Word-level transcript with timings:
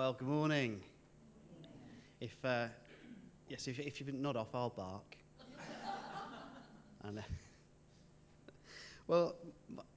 Well, 0.00 0.14
good 0.14 0.28
morning. 0.28 0.80
If 2.22 2.34
uh, 2.42 2.68
yes, 3.50 3.68
if, 3.68 3.78
if 3.78 4.00
you've 4.00 4.14
nod 4.14 4.34
off, 4.34 4.54
I'll 4.54 4.70
bark. 4.70 5.14
and, 7.04 7.18
uh, 7.18 7.22
well, 9.06 9.34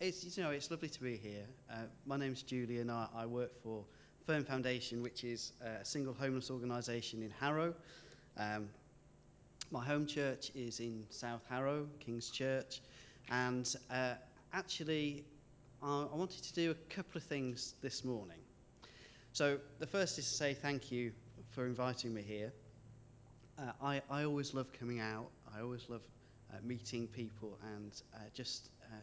it's 0.01 0.37
you 0.37 0.43
know 0.43 0.49
it's 0.49 0.69
lovely 0.69 0.89
to 0.89 1.01
be 1.01 1.15
here. 1.15 1.45
Uh, 1.71 1.85
my 2.05 2.17
name's 2.17 2.41
Julian. 2.41 2.89
I, 2.89 3.07
I 3.15 3.25
work 3.25 3.51
for 3.63 3.85
Firm 4.27 4.43
Foundation, 4.43 5.01
which 5.01 5.23
is 5.23 5.53
a 5.61 5.85
single 5.85 6.13
homeless 6.13 6.51
organisation 6.51 7.23
in 7.23 7.31
Harrow. 7.39 7.73
Um, 8.35 8.67
my 9.71 9.85
home 9.85 10.05
church 10.05 10.51
is 10.53 10.81
in 10.81 11.05
South 11.11 11.45
Harrow, 11.47 11.87
King's 12.01 12.29
Church, 12.29 12.81
and 13.29 13.73
uh, 13.89 14.15
actually, 14.51 15.23
I, 15.81 16.07
I 16.11 16.15
wanted 16.17 16.43
to 16.43 16.53
do 16.53 16.71
a 16.71 16.93
couple 16.93 17.19
of 17.19 17.23
things 17.23 17.75
this 17.81 18.03
morning. 18.03 18.42
So 19.33 19.57
the 19.79 19.87
first 19.87 20.19
is 20.19 20.29
to 20.29 20.35
say 20.35 20.53
thank 20.53 20.91
you 20.91 21.11
for 21.55 21.65
inviting 21.65 22.13
me 22.13 22.21
here. 22.21 22.53
Uh, 23.57 23.71
I, 23.81 24.01
I 24.07 24.25
always 24.25 24.53
love 24.53 24.71
coming 24.79 24.99
out. 24.99 25.25
I 25.57 25.61
always 25.61 25.89
love 25.89 26.01
uh, 26.51 26.57
meeting 26.63 27.07
people 27.07 27.57
and 27.73 27.91
uh, 28.13 28.19
just 28.35 28.69
uh, 28.83 28.95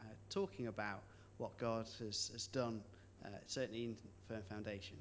uh, 0.00 0.04
talking 0.28 0.66
about 0.66 1.00
what 1.38 1.56
God 1.56 1.86
has, 2.00 2.28
has 2.34 2.48
done, 2.48 2.82
uh, 3.24 3.28
certainly 3.46 3.84
in 3.84 3.96
Firm 4.28 4.42
Foundation. 4.50 4.98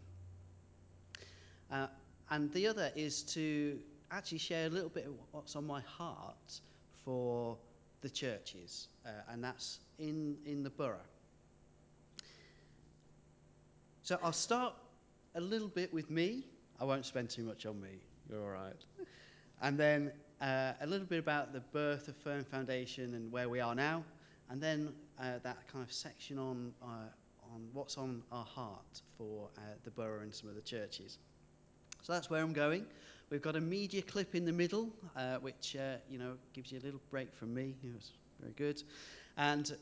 and 2.30 2.54
the 2.54 2.68
other 2.68 2.90
is 2.96 3.24
to 3.24 3.78
actually 4.10 4.38
share 4.38 4.68
a 4.68 4.70
little 4.70 4.88
bit 4.88 5.06
of 5.06 5.16
what's 5.34 5.58
on 5.58 5.68
my 5.68 5.82
heart 5.82 6.62
for 7.04 7.58
the 8.00 8.10
churches, 8.10 8.88
and 9.30 9.44
that's 9.44 9.80
in, 10.00 10.38
in 10.46 10.64
the 10.64 10.70
borough. 10.70 10.96
So 14.08 14.18
I'll 14.24 14.32
start 14.32 14.74
a 15.36 15.42
little 15.42 15.68
bit 15.68 15.94
with 15.94 16.10
me. 16.10 16.46
I 16.80 16.86
won't 16.86 17.06
spend 17.06 17.30
too 17.30 17.44
much 17.44 17.66
on 17.66 17.82
me. 17.82 18.00
You're 18.30 18.42
all 18.42 18.52
right. 18.52 18.86
And 19.62 19.78
then 19.78 20.14
uh, 20.40 20.72
a 20.80 20.88
little 20.88 21.06
bit 21.06 21.20
about 21.20 21.52
the 21.52 21.60
birth 21.60 22.08
of 22.08 22.16
Firm 22.16 22.46
Foundation 22.46 23.16
and 23.16 23.30
where 23.34 23.50
we 23.50 23.60
are 23.60 23.76
now. 23.76 24.06
And 24.50 24.64
then 24.64 24.94
uh, 25.20 25.40
that 25.44 25.58
kind 25.70 25.84
of 25.84 25.92
section 25.92 26.40
on, 26.40 26.72
uh, 26.82 26.86
on 27.54 27.68
what's 27.74 27.98
on 27.98 28.24
our 28.32 28.46
heart 28.46 29.02
for 29.18 29.50
uh, 29.58 29.62
the 29.84 29.92
borough 29.92 30.22
and 30.22 30.34
some 30.34 30.48
of 30.48 30.56
the 30.56 30.62
churches. 30.62 31.18
So 32.02 32.14
that's 32.14 32.30
where 32.30 32.42
I'm 32.42 32.54
going. 32.54 32.86
We've 33.30 33.42
got 33.42 33.58
a 33.58 33.62
media 33.62 34.04
clip 34.04 34.36
in 34.36 34.46
the 34.46 34.54
middle, 34.54 34.88
uh, 35.18 35.40
which 35.40 35.76
uh, 35.76 35.98
you 36.10 36.18
know 36.18 36.36
gives 36.54 36.72
you 36.72 36.80
a 36.80 36.84
little 36.86 37.02
break 37.10 37.36
from 37.36 37.54
me. 37.54 37.76
It 37.84 37.94
was 37.94 38.12
very 38.40 38.54
good, 38.54 38.82
and 39.36 39.76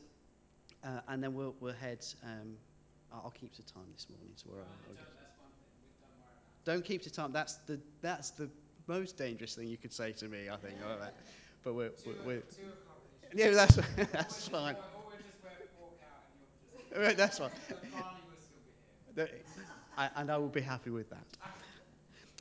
and 1.06 1.22
then 1.22 1.32
we'll 1.32 1.54
we'll 1.60 1.74
head 1.74 2.04
um, 2.24 2.56
I'll 3.12 3.30
keep 3.30 3.54
to 3.56 3.62
time 3.62 3.84
this 3.94 4.06
morning, 4.10 4.32
so 4.36 4.50
we're. 4.52 4.62
Don't 6.64 6.84
keep 6.84 7.02
to 7.02 7.10
time. 7.10 7.32
That's 7.32 7.54
the 7.66 7.80
that's 8.02 8.30
the 8.30 8.50
most 8.88 9.16
dangerous 9.16 9.54
thing 9.54 9.68
you 9.68 9.76
could 9.76 9.92
say 9.92 10.12
to 10.12 10.26
me, 10.26 10.48
I 10.50 10.56
think. 10.56 10.74
but 11.62 11.74
we're, 11.74 11.92
we're, 12.04 12.14
we're 12.24 12.42
yeah, 13.34 13.50
that's 13.50 13.76
that's 14.12 14.48
fine. 14.48 14.76
that's 17.16 17.38
fine. 17.38 17.50
I, 19.96 20.10
and 20.16 20.30
I 20.30 20.36
will 20.38 20.48
be 20.48 20.60
happy 20.60 20.90
with 20.90 21.08
that. 21.10 21.24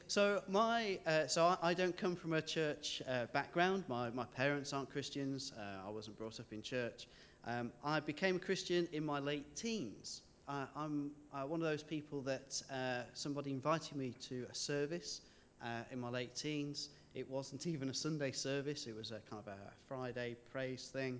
So 0.07 0.43
my 0.47 0.99
uh, 1.05 1.27
so 1.27 1.45
I, 1.45 1.57
I, 1.61 1.73
don't 1.73 1.97
come 1.97 2.15
from 2.15 2.33
a 2.33 2.41
church 2.41 3.01
uh, 3.07 3.25
background. 3.33 3.85
My 3.87 4.09
my 4.11 4.25
parents 4.25 4.73
aren't 4.73 4.91
Christians. 4.91 5.51
Uh, 5.57 5.87
I 5.87 5.89
wasn't 5.89 6.17
brought 6.17 6.39
up 6.39 6.51
in 6.51 6.61
church. 6.61 7.07
Um, 7.45 7.71
I 7.83 7.99
became 7.99 8.35
a 8.37 8.39
Christian 8.39 8.87
in 8.91 9.05
my 9.05 9.19
late 9.19 9.55
teens 9.55 10.21
I'm 10.47 11.11
uh, 11.33 11.41
one 11.47 11.61
of 11.61 11.67
those 11.67 11.81
people 11.81 12.21
that 12.21 12.61
uh, 12.71 13.01
somebody 13.13 13.51
invited 13.51 13.97
me 13.97 14.13
to 14.29 14.45
a 14.51 14.55
service 14.55 15.21
uh, 15.63 15.81
in 15.91 15.99
my 15.99 16.09
late 16.09 16.35
teens. 16.35 16.89
It 17.15 17.29
wasn't 17.29 17.65
even 17.67 17.89
a 17.89 17.93
Sunday 17.93 18.31
service, 18.31 18.85
it 18.87 18.95
was 18.95 19.11
a 19.11 19.19
kind 19.29 19.41
of 19.45 19.47
a 19.47 19.57
Friday 19.87 20.35
praise 20.51 20.89
thing. 20.93 21.19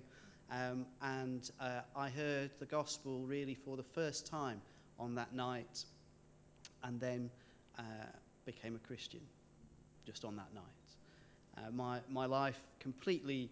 Um, 0.50 0.86
and 1.02 1.50
uh, 1.60 1.80
I 1.96 2.08
heard 2.08 2.50
the 2.60 2.66
gospel 2.66 3.24
really 3.26 3.54
for 3.54 3.76
the 3.76 3.82
first 3.82 4.28
time 4.28 4.60
on 4.96 5.16
that 5.16 5.34
night 5.34 5.84
and 6.84 7.00
then 7.00 7.28
uh, 7.78 7.82
became 8.44 8.76
a 8.76 8.86
Christian 8.86 9.20
just 10.06 10.24
on 10.24 10.36
that 10.36 10.54
night. 10.54 11.72
my, 11.72 11.98
my 12.08 12.26
life 12.26 12.60
completely 12.78 13.50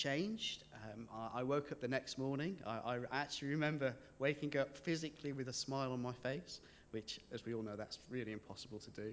changed. 0.00 0.64
Um, 0.74 1.06
I, 1.14 1.40
I, 1.40 1.42
woke 1.42 1.72
up 1.72 1.80
the 1.80 1.88
next 1.88 2.16
morning. 2.16 2.56
I, 2.66 2.96
I, 2.96 2.98
actually 3.12 3.48
remember 3.48 3.94
waking 4.18 4.56
up 4.56 4.74
physically 4.78 5.32
with 5.32 5.48
a 5.48 5.52
smile 5.52 5.92
on 5.92 6.00
my 6.00 6.14
face, 6.22 6.60
which, 6.90 7.20
as 7.32 7.44
we 7.44 7.52
all 7.52 7.62
know, 7.62 7.76
that's 7.76 7.98
really 8.08 8.32
impossible 8.32 8.78
to 8.78 8.90
do. 8.90 9.12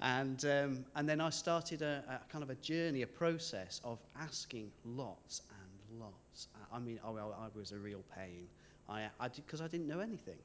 And, 0.00 0.44
um, 0.44 0.84
and 0.96 1.08
then 1.08 1.20
I 1.20 1.30
started 1.30 1.82
a, 1.82 2.02
a, 2.08 2.32
kind 2.32 2.42
of 2.42 2.50
a 2.50 2.56
journey, 2.56 3.02
a 3.02 3.06
process 3.06 3.80
of 3.84 4.00
asking 4.20 4.72
lots 4.84 5.42
and 5.60 6.00
lots. 6.00 6.48
I 6.72 6.80
mean, 6.80 6.98
I, 7.04 7.10
I 7.10 7.48
was 7.54 7.70
a 7.70 7.78
real 7.78 8.02
pain. 8.16 8.48
I, 8.88 9.06
I 9.20 9.28
because 9.28 9.60
I 9.60 9.68
didn't 9.68 9.86
know 9.86 10.00
anything. 10.00 10.38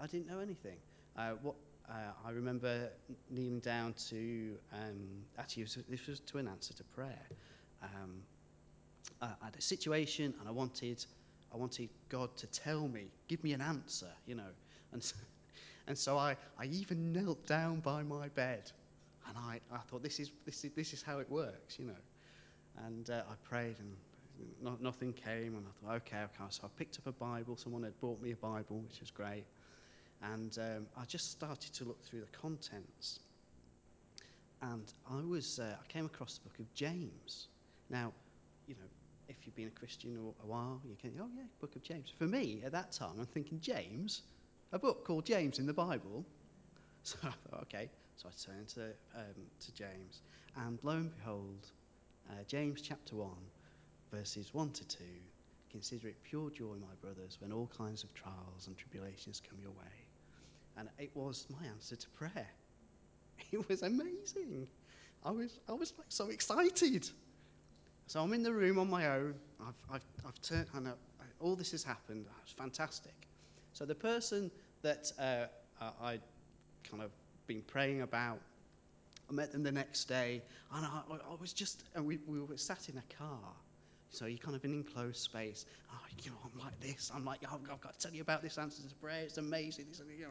I 0.00 0.06
didn't 0.06 0.28
know 0.28 0.38
anything. 0.38 0.76
Uh, 1.16 1.32
what 1.42 1.56
uh, 1.88 2.12
I 2.24 2.30
remember 2.30 2.90
kneeling 3.28 3.58
down 3.58 3.94
to 4.10 4.56
um, 4.72 5.24
actually 5.36 5.64
was, 5.64 5.78
this 5.88 6.06
was 6.06 6.20
to 6.20 6.38
an 6.38 6.46
answer 6.46 6.74
to 6.74 6.84
prayer. 6.84 7.26
Um, 7.82 8.22
I 9.20 9.28
had 9.44 9.56
a 9.56 9.60
situation 9.60 10.34
and 10.38 10.48
I 10.48 10.52
wanted, 10.52 11.04
I 11.52 11.56
wanted 11.56 11.90
God 12.08 12.34
to 12.38 12.46
tell 12.46 12.88
me, 12.88 13.06
give 13.28 13.42
me 13.44 13.52
an 13.52 13.60
answer, 13.60 14.10
you 14.26 14.34
know. 14.34 14.52
And 14.92 15.02
so, 15.02 15.16
and 15.86 15.96
so 15.96 16.16
I, 16.16 16.36
I 16.58 16.66
even 16.66 17.12
knelt 17.12 17.46
down 17.46 17.80
by 17.80 18.02
my 18.02 18.28
bed 18.28 18.70
and 19.28 19.36
I, 19.36 19.60
I 19.72 19.78
thought, 19.78 20.02
this 20.02 20.18
is, 20.20 20.30
this, 20.44 20.64
is, 20.64 20.72
this 20.72 20.92
is 20.92 21.02
how 21.02 21.18
it 21.18 21.30
works, 21.30 21.78
you 21.78 21.86
know. 21.86 22.02
And 22.86 23.10
uh, 23.10 23.22
I 23.30 23.34
prayed 23.48 23.76
and 23.78 23.94
no, 24.62 24.76
nothing 24.80 25.12
came 25.12 25.56
and 25.56 25.66
I 25.66 25.86
thought, 25.86 25.96
okay, 25.96 26.16
okay. 26.24 26.44
So 26.48 26.62
I 26.64 26.68
picked 26.78 26.98
up 26.98 27.06
a 27.06 27.12
Bible. 27.12 27.56
Someone 27.56 27.82
had 27.82 27.98
brought 28.00 28.20
me 28.22 28.32
a 28.32 28.36
Bible, 28.36 28.78
which 28.78 29.00
was 29.00 29.10
great. 29.10 29.44
And 30.22 30.56
um, 30.58 30.86
I 30.96 31.04
just 31.04 31.30
started 31.30 31.72
to 31.74 31.84
look 31.84 32.02
through 32.04 32.20
the 32.20 32.38
contents. 32.38 33.20
And 34.62 34.92
I 35.10 35.22
was, 35.22 35.58
uh, 35.58 35.74
I 35.82 35.92
came 35.92 36.06
across 36.06 36.38
the 36.38 36.48
book 36.48 36.58
of 36.58 36.72
James. 36.74 37.48
Now, 37.88 38.12
you 38.66 38.74
know, 38.74 38.88
if 39.30 39.46
you've 39.46 39.54
been 39.54 39.68
a 39.68 39.78
Christian 39.78 40.16
a 40.42 40.46
while, 40.46 40.80
you 40.84 40.96
can, 41.00 41.12
oh 41.20 41.28
yeah, 41.34 41.44
Book 41.60 41.76
of 41.76 41.82
James. 41.82 42.12
For 42.18 42.24
me, 42.24 42.62
at 42.64 42.72
that 42.72 42.90
time, 42.92 43.14
I'm 43.18 43.26
thinking, 43.26 43.60
James, 43.60 44.22
a 44.72 44.78
book 44.78 45.04
called 45.06 45.24
James 45.24 45.58
in 45.58 45.66
the 45.66 45.72
Bible. 45.72 46.24
So 47.02 47.16
I 47.22 47.30
thought, 47.30 47.62
okay. 47.62 47.88
So 48.16 48.28
I 48.28 48.52
turned 48.52 48.68
to, 48.68 48.88
um, 49.14 49.46
to 49.58 49.72
James, 49.72 50.20
and 50.54 50.78
lo 50.82 50.92
and 50.96 51.16
behold, 51.16 51.66
uh, 52.28 52.42
James 52.46 52.82
chapter 52.82 53.16
1, 53.16 53.30
verses 54.12 54.52
1 54.52 54.70
to 54.72 54.86
2. 54.86 55.04
Consider 55.70 56.08
it 56.08 56.22
pure 56.22 56.50
joy, 56.50 56.74
my 56.78 56.94
brothers, 57.00 57.38
when 57.40 57.52
all 57.52 57.70
kinds 57.74 58.04
of 58.04 58.12
trials 58.12 58.66
and 58.66 58.76
tribulations 58.76 59.40
come 59.48 59.58
your 59.62 59.70
way. 59.70 59.96
And 60.76 60.90
it 60.98 61.10
was 61.14 61.46
my 61.48 61.66
answer 61.68 61.96
to 61.96 62.08
prayer. 62.10 62.48
It 63.50 63.66
was 63.66 63.80
amazing. 63.80 64.68
I 65.24 65.30
was, 65.30 65.58
I 65.66 65.72
was 65.72 65.94
like 65.96 66.10
so 66.10 66.28
excited. 66.28 67.08
So 68.10 68.20
I'm 68.20 68.32
in 68.32 68.42
the 68.42 68.52
room 68.52 68.80
on 68.80 68.90
my 68.90 69.06
own. 69.06 69.36
I've, 69.60 69.80
I've, 69.88 70.04
I've 70.26 70.42
turned, 70.42 70.66
I 70.74 70.80
know, 70.80 70.94
all 71.38 71.54
this 71.54 71.70
has 71.70 71.84
happened. 71.84 72.26
It's 72.42 72.50
fantastic. 72.50 73.14
So 73.72 73.84
the 73.84 73.94
person 73.94 74.50
that 74.82 75.12
uh, 75.16 75.44
I 75.80 76.18
kind 76.90 77.04
of 77.04 77.12
been 77.46 77.62
praying 77.62 78.02
about, 78.02 78.40
I 79.28 79.32
met 79.32 79.52
them 79.52 79.62
the 79.62 79.70
next 79.70 80.06
day, 80.06 80.42
and 80.74 80.84
I, 80.84 81.02
I 81.08 81.40
was 81.40 81.52
just, 81.52 81.84
and 81.94 82.04
we, 82.04 82.18
we 82.26 82.40
were 82.40 82.56
sat 82.56 82.88
in 82.88 82.98
a 82.98 83.14
car. 83.16 83.52
So 84.08 84.26
you're 84.26 84.38
kind 84.38 84.56
of 84.56 84.64
in 84.64 84.72
enclosed 84.72 85.18
space. 85.18 85.64
Oh, 85.92 85.98
you 86.20 86.32
know, 86.32 86.36
I'm 86.44 86.58
like 86.58 86.80
this. 86.80 87.12
I'm 87.14 87.24
like, 87.24 87.44
oh, 87.48 87.60
I've 87.70 87.80
got 87.80 87.96
to 87.96 88.08
tell 88.08 88.12
you 88.12 88.22
about 88.22 88.42
this 88.42 88.58
answer 88.58 88.82
to 88.82 88.94
prayer. 88.96 89.22
It's 89.22 89.38
amazing. 89.38 89.86
You 90.18 90.24
know. 90.24 90.30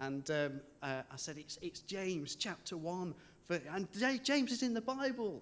And 0.00 0.28
um, 0.32 0.60
uh, 0.82 1.02
I 1.08 1.16
said, 1.16 1.38
it's, 1.38 1.56
it's 1.62 1.82
James 1.82 2.34
chapter 2.34 2.76
1. 2.76 3.14
For, 3.46 3.60
and 3.72 3.86
James 4.24 4.50
is 4.50 4.64
in 4.64 4.74
the 4.74 4.80
Bible. 4.80 5.40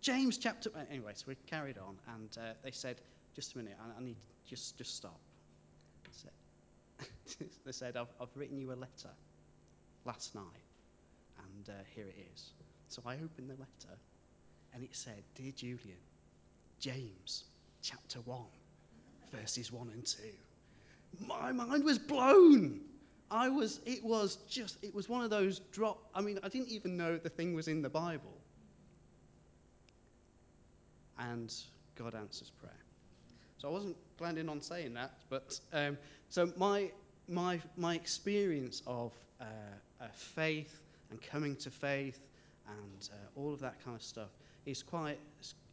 James 0.00 0.38
chapter. 0.38 0.70
Anyway, 0.90 1.12
so 1.14 1.24
we 1.28 1.36
carried 1.46 1.78
on, 1.78 1.96
and 2.14 2.28
uh, 2.38 2.52
they 2.62 2.70
said, 2.70 3.00
"Just 3.34 3.54
a 3.54 3.58
minute, 3.58 3.76
I, 3.80 4.00
I 4.00 4.04
need 4.04 4.16
just 4.48 4.76
just 4.78 4.96
stop." 4.96 5.18
they 7.64 7.72
said, 7.72 7.96
I've, 7.96 8.08
"I've 8.20 8.34
written 8.34 8.58
you 8.58 8.72
a 8.72 8.74
letter 8.74 9.10
last 10.04 10.34
night, 10.34 10.44
and 11.38 11.68
uh, 11.68 11.72
here 11.94 12.06
it 12.06 12.16
is." 12.32 12.52
So 12.88 13.02
I 13.04 13.14
opened 13.14 13.50
the 13.50 13.54
letter, 13.54 13.98
and 14.74 14.82
it 14.82 14.94
said, 14.94 15.22
"Dear 15.34 15.52
Julian, 15.52 15.98
James 16.78 17.44
chapter 17.82 18.20
one, 18.20 18.44
verses 19.32 19.72
one 19.72 19.90
and 19.90 20.04
two. 20.04 21.26
My 21.26 21.52
mind 21.52 21.84
was 21.84 21.98
blown. 21.98 22.80
I 23.30 23.48
was. 23.48 23.80
It 23.86 24.04
was 24.04 24.36
just. 24.48 24.78
It 24.82 24.94
was 24.94 25.08
one 25.08 25.24
of 25.24 25.30
those 25.30 25.60
drop. 25.72 25.98
I 26.14 26.20
mean, 26.20 26.38
I 26.42 26.48
didn't 26.48 26.68
even 26.68 26.96
know 26.96 27.16
the 27.16 27.28
thing 27.28 27.54
was 27.54 27.68
in 27.68 27.82
the 27.82 27.90
Bible 27.90 28.36
and 31.18 31.52
God 31.96 32.14
answers 32.14 32.50
prayer. 32.50 32.72
So 33.58 33.68
I 33.68 33.70
wasn't 33.72 33.96
planning 34.18 34.48
on 34.48 34.60
saying 34.60 34.94
that, 34.94 35.12
but 35.30 35.58
um, 35.72 35.96
so 36.28 36.52
my, 36.56 36.90
my, 37.28 37.60
my 37.76 37.94
experience 37.94 38.82
of 38.86 39.12
uh, 39.40 39.44
uh, 40.00 40.06
faith 40.12 40.80
and 41.10 41.20
coming 41.22 41.56
to 41.56 41.70
faith 41.70 42.20
and 42.68 43.08
uh, 43.12 43.40
all 43.40 43.52
of 43.52 43.60
that 43.60 43.82
kind 43.84 43.96
of 43.96 44.02
stuff 44.02 44.30
is 44.66 44.82
quite, 44.82 45.18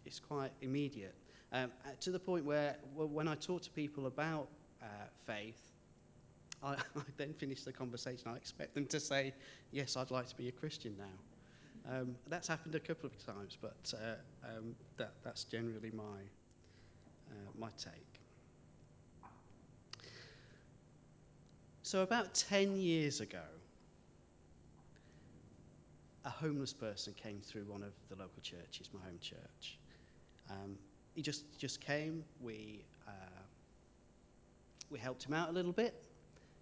is 0.06 0.19
quite 0.19 0.51
immediate. 0.62 1.16
Um, 1.51 1.72
uh, 1.86 1.89
to 2.01 2.12
the 2.12 2.19
point 2.19 2.46
where 2.46 2.75
when 2.96 3.28
I 3.28 3.36
talk 3.36 3.62
to 3.63 3.69
people 3.72 4.07
about 4.07 4.48
uh, 4.81 4.86
faith, 5.25 5.62
I, 6.63 6.74
I 6.96 7.01
then 7.18 7.34
finish 7.34 7.63
the 7.63 7.74
conversation. 7.74 8.28
I 8.28 8.36
expect 8.38 8.74
them 8.75 8.86
to 8.88 9.00
say, 9.00 9.34
Yes, 9.72 9.98
I'd 9.98 10.12
like 10.12 10.28
to 10.30 10.36
be 10.36 10.48
a 10.48 10.51
Christian 10.51 10.96
now. 10.98 11.33
Um, 11.90 12.16
that's 12.30 12.48
happened 12.48 12.76
a 12.76 12.80
couple 12.80 13.08
of 13.08 13.26
times, 13.26 13.58
but 13.62 13.94
uh, 13.94 14.16
um, 14.48 14.76
that, 14.98 15.14
that's 15.24 15.44
generally 15.44 15.92
my, 15.94 16.04
uh, 17.30 17.52
my 17.58 17.70
take. 17.78 18.22
So, 21.82 22.02
about 22.02 22.34
10 22.34 22.78
years 22.78 23.20
ago, 23.20 23.44
a 26.24 26.30
homeless 26.30 26.72
person 26.72 27.14
came 27.22 27.42
through 27.42 27.66
one 27.66 27.84
of 27.84 27.92
the 28.10 28.16
local 28.16 28.42
churches, 28.42 28.90
my 28.94 29.02
home 29.02 29.20
church. 29.20 29.78
Um, 30.50 30.78
he 31.16 31.22
just, 31.22 31.44
just 31.60 31.82
came, 31.82 32.24
we, 32.42 32.86
uh, 33.08 33.12
we 34.90 35.00
helped 35.00 35.26
him 35.26 35.34
out 35.34 35.50
a 35.50 35.52
little 35.52 35.74
bit. 35.74 36.02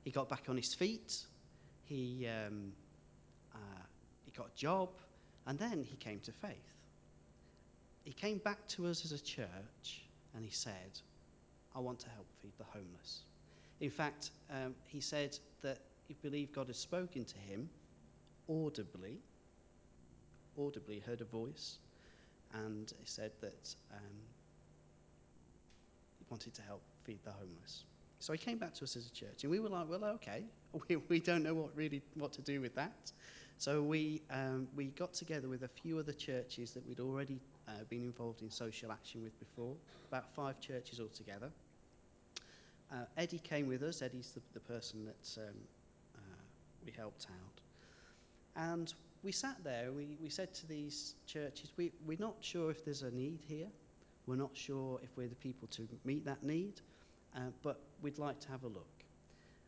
He 0.04 0.10
got 0.10 0.28
back 0.28 0.46
on 0.50 0.58
his 0.58 0.74
feet, 0.74 1.16
he, 1.86 2.28
um, 2.28 2.74
uh, 3.54 3.84
he 4.26 4.32
got 4.32 4.48
a 4.48 4.56
job, 4.56 4.90
and 5.48 5.58
then 5.58 5.84
he 5.84 5.96
came 5.96 6.20
to 6.22 6.32
faith. 6.32 6.56
He 8.04 8.14
came 8.14 8.40
back 8.40 8.68
to 8.70 8.88
us 8.88 9.06
as 9.06 9.12
a 9.12 9.20
church 9.20 10.04
and 10.36 10.44
he 10.44 10.52
said, 10.52 11.00
I 11.76 11.80
want 11.80 12.00
to 12.00 12.10
help 12.10 12.26
feed 12.42 12.54
the 12.58 12.66
homeless. 12.66 13.22
In 13.80 13.90
fact, 13.90 14.32
um, 14.52 14.76
he 14.88 15.00
said 15.02 15.38
that 15.62 15.80
he 16.08 16.16
believed 16.22 16.54
God 16.54 16.68
had 16.68 16.76
spoken 16.76 17.26
to 17.26 17.38
him 17.38 17.70
audibly 18.50 19.18
audibly 20.58 21.00
heard 21.00 21.22
a 21.22 21.26
voice 21.26 21.78
and 22.54 22.92
he 23.00 23.06
said 23.06 23.32
that 23.42 23.76
um, 23.94 24.18
he 26.20 26.26
wanted 26.30 26.54
to 26.54 26.62
help 26.64 26.82
feed 27.04 27.20
the 27.24 27.32
homeless. 27.32 27.84
So 28.20 28.34
he 28.34 28.40
came 28.40 28.58
back 28.58 28.74
to 28.76 28.84
us 28.84 28.96
as 28.96 29.08
a 29.08 29.12
church, 29.12 29.44
and 29.44 29.52
we 29.52 29.60
were 29.60 29.70
like, 29.70 29.90
well, 29.90 30.04
okay, 30.04 30.44
we, 30.90 30.98
we 31.08 31.20
don't 31.20 31.44
know 31.44 31.54
what 31.54 31.76
really 31.76 32.02
what 32.16 32.34
to 32.34 32.42
do 32.42 32.62
with 32.62 32.76
that. 32.76 33.12
So 33.57 33.81
we, 33.81 34.21
um, 34.31 34.68
we 34.75 34.86
got 34.86 35.13
together 35.13 35.48
with 35.48 35.63
a 35.63 35.68
few 35.68 36.00
other 36.00 36.13
churches 36.13 36.71
that 36.71 36.88
we'd 36.88 37.00
already 37.00 37.39
uh, 37.68 37.83
been 37.89 38.03
involved 38.03 38.42
in 38.42 38.50
social 38.50 38.92
action 38.92 39.21
with 39.24 39.38
before, 39.39 39.75
about 40.09 40.33
five 40.33 40.59
churches 40.59 41.00
altogether. 41.00 41.51
Uh, 42.92 43.06
Eddie 43.18 43.39
came 43.39 43.68
with 43.68 43.83
us. 43.83 44.01
Eddie's 44.01 44.31
the, 44.31 44.42
the 44.53 44.59
person 44.59 45.06
that 45.06 45.42
um, 45.42 45.53
uh, 46.15 46.19
we 46.83 46.92
helped 46.92 47.27
out. 47.30 47.62
And 48.56 48.94
we 49.24 49.31
sat 49.31 49.63
there, 49.63 49.92
we, 49.92 50.18
we 50.21 50.30
said 50.30 50.53
to 50.56 50.68
these 50.68 51.15
churches, 51.27 51.71
we, 51.77 51.92
we're 52.06 52.18
not 52.19 52.36
sure 52.42 52.71
if 52.71 52.83
there's 52.83 53.03
a 53.03 53.12
need 53.12 53.39
here. 53.48 53.68
We're 54.25 54.36
not 54.36 54.51
sure 54.53 55.00
if 55.03 55.09
we're 55.15 55.27
the 55.27 55.36
people 55.36 55.68
to 55.69 55.88
meet 56.06 56.25
that 56.25 56.44
need, 56.44 56.81
uh, 57.36 57.39
but 57.63 57.80
we'd 58.01 58.19
like 58.19 58.39
to 58.42 58.50
have 58.50 58.63
a 58.63 58.68
look. 58.68 59.03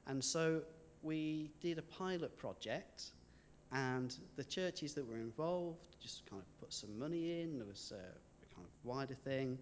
And 0.07 0.23
so 0.23 0.61
we 1.01 1.51
did 1.61 1.77
a 1.77 1.81
pilot 1.83 2.37
project, 2.37 3.11
and 3.73 4.15
the 4.35 4.43
churches 4.43 4.93
that 4.93 5.07
were 5.07 5.17
involved 5.17 5.95
just 6.01 6.25
kind 6.29 6.41
of 6.41 6.59
put 6.59 6.71
some 6.71 6.97
money 6.97 7.41
in. 7.41 7.57
There 7.57 7.67
was 7.67 7.91
a, 7.91 7.95
a 7.95 8.55
kind 8.55 8.65
of 8.65 8.71
wider 8.83 9.15
thing. 9.15 9.57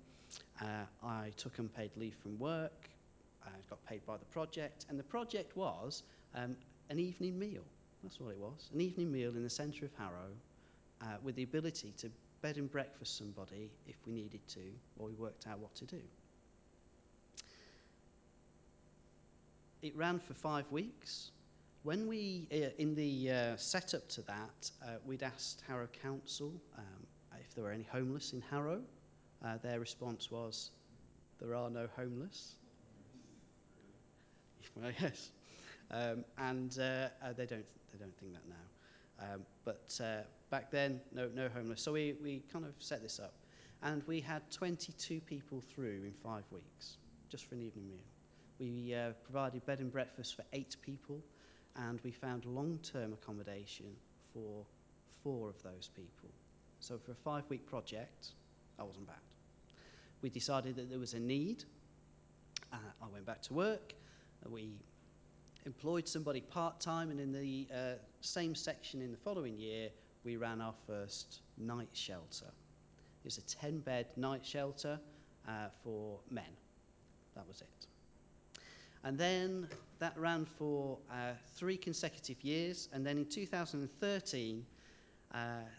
Uh, 0.62 0.86
I 1.04 1.32
took 1.38 1.58
unpaid 1.60 1.92
leave 1.96 2.16
from 2.16 2.38
work. 2.38 2.90
I 3.46 3.50
got 3.70 3.84
paid 3.86 4.06
by 4.06 4.18
the 4.18 4.26
project, 4.26 4.86
and 4.90 5.00
the 5.00 5.04
project 5.04 5.56
was 5.58 6.04
um, 6.36 6.56
an 6.90 7.00
evening 7.00 7.40
meal. 7.40 7.64
That's 8.04 8.20
what 8.20 8.32
it 8.32 8.38
was. 8.38 8.70
An 8.74 8.82
evening 8.82 9.12
meal 9.12 9.32
in 9.36 9.44
the 9.44 9.50
centre 9.50 9.86
of 9.86 9.92
Harrow 9.98 10.32
uh, 11.02 11.06
with 11.24 11.36
the 11.36 11.44
ability 11.44 11.94
to 11.98 12.10
bed 12.42 12.58
and 12.58 12.72
breakfast 12.72 13.18
somebody 13.18 13.70
if 13.88 13.96
we 14.06 14.14
needed 14.14 14.46
to, 14.50 14.62
or 14.98 15.08
we 15.08 15.14
worked 15.14 15.48
out 15.48 15.60
what 15.60 15.74
to 15.76 15.86
do. 15.86 16.02
It 19.82 19.96
ran 19.96 20.20
for 20.20 20.34
five 20.34 20.72
weeks. 20.72 21.32
When 21.84 22.08
we, 22.08 22.48
uh, 22.52 22.70
in 22.78 22.94
the 22.94 23.32
uh, 23.32 23.58
setup 23.58 24.08
to 24.10 24.22
that, 24.24 24.70
uh, 24.84 24.98
we'd 25.04 25.24
asked 25.24 25.64
Harrow 25.68 25.88
Council 25.88 26.54
um, 26.78 27.08
if 27.40 27.56
there 27.56 27.64
were 27.64 27.72
any 27.72 27.88
homeless 27.92 28.34
in 28.34 28.42
Harrow. 28.52 28.82
Their 29.64 29.80
response 29.80 30.30
was, 30.30 30.70
there 31.40 31.56
are 31.56 31.72
no 31.72 31.88
homeless. 31.96 32.54
well, 34.76 34.92
yes. 35.02 35.32
Um, 35.90 36.24
and 36.38 36.70
they 36.72 37.10
don't 37.48 37.66
they 37.92 37.98
don't 38.00 38.16
think 38.20 38.34
that 38.34 38.48
now. 38.48 39.34
Um, 39.34 39.42
but 39.66 40.00
back 40.52 40.70
then, 40.70 41.02
no 41.12 41.30
no 41.34 41.50
homeless. 41.50 41.82
So 41.82 41.94
we 41.94 42.14
we 42.22 42.44
kind 42.54 42.64
of 42.64 42.76
set 42.78 43.02
this 43.02 43.20
up, 43.20 43.34
and 43.82 44.04
we 44.04 44.22
had 44.22 44.44
22 44.52 45.20
people 45.22 45.64
through 45.74 46.04
in 46.06 46.14
five 46.24 46.44
weeks, 46.52 46.98
just 47.28 47.46
for 47.46 47.56
an 47.56 47.64
evening 47.64 47.88
meal. 47.90 48.06
We 48.60 48.94
uh, 48.94 49.14
provided 49.24 49.66
bed 49.66 49.80
and 49.80 49.92
breakfast 49.92 50.36
for 50.36 50.44
eight 50.54 50.76
people, 50.84 51.24
and 51.76 52.00
we 52.04 52.12
found 52.12 52.46
long-term 52.46 53.14
accommodation 53.14 53.88
for 54.34 54.66
four 55.24 55.50
of 55.50 55.62
those 55.64 55.90
people. 55.96 56.30
So 56.80 56.98
for 56.98 57.12
a 57.12 57.16
five-week 57.16 57.66
project, 57.66 58.30
that 58.78 58.86
wasn't 58.86 59.08
bad. 59.08 59.16
We 60.22 60.30
decided 60.30 60.76
that 60.76 60.90
there 60.90 61.00
was 61.00 61.14
a 61.14 61.20
need. 61.20 61.64
Uh, 62.74 62.78
I 63.02 63.08
went 63.12 63.26
back 63.26 63.42
to 63.44 63.54
work. 63.54 63.94
We 64.50 64.72
employed 65.66 66.08
somebody 66.08 66.42
part-time 66.42 67.12
and 67.12 67.20
in 67.20 67.32
the 67.32 67.68
uh, 67.74 67.94
same 68.22 68.56
section 68.56 69.02
in 69.02 69.12
the 69.12 69.18
following 69.18 69.58
year 69.58 69.90
we 70.24 70.38
ran 70.38 70.62
our 70.62 70.74
first 70.88 71.42
night 71.58 71.90
shelter. 71.94 72.46
It 72.46 73.26
was 73.26 73.38
a 73.38 73.42
10-bed 73.42 74.08
night 74.18 74.46
shelter 74.46 75.00
uh, 75.48 75.52
for 75.84 76.20
men. 76.30 76.44
That 77.36 77.48
was 77.48 77.62
it. 77.62 77.88
And 79.04 79.18
then 79.18 79.68
that 80.00 80.18
ran 80.18 80.46
for 80.46 80.98
uh, 81.12 81.34
three 81.56 81.78
consecutive 81.78 82.44
years 82.44 82.90
and 82.94 83.06
then 83.06 83.18
in 83.18 83.26
2013 83.26 84.66
uh, 85.34 85.38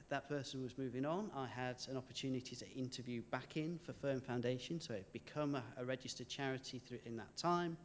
that 0.08 0.28
person 0.28 0.62
was 0.62 0.78
moving 0.78 1.04
on. 1.04 1.30
I 1.36 1.46
had 1.46 1.76
an 1.90 1.96
opportunity 1.96 2.56
to 2.56 2.70
interview 2.70 3.20
back 3.30 3.56
in 3.56 3.78
for 3.84 3.92
Firm 3.92 4.20
Foundation, 4.20 4.80
so 4.80 4.94
it 4.94 5.12
become 5.12 5.54
a, 5.54 5.62
a 5.76 5.84
registered 5.84 6.28
charity 6.28 6.80
through, 6.86 7.00
in 7.04 7.16
that 7.18 7.36
time 7.36 7.76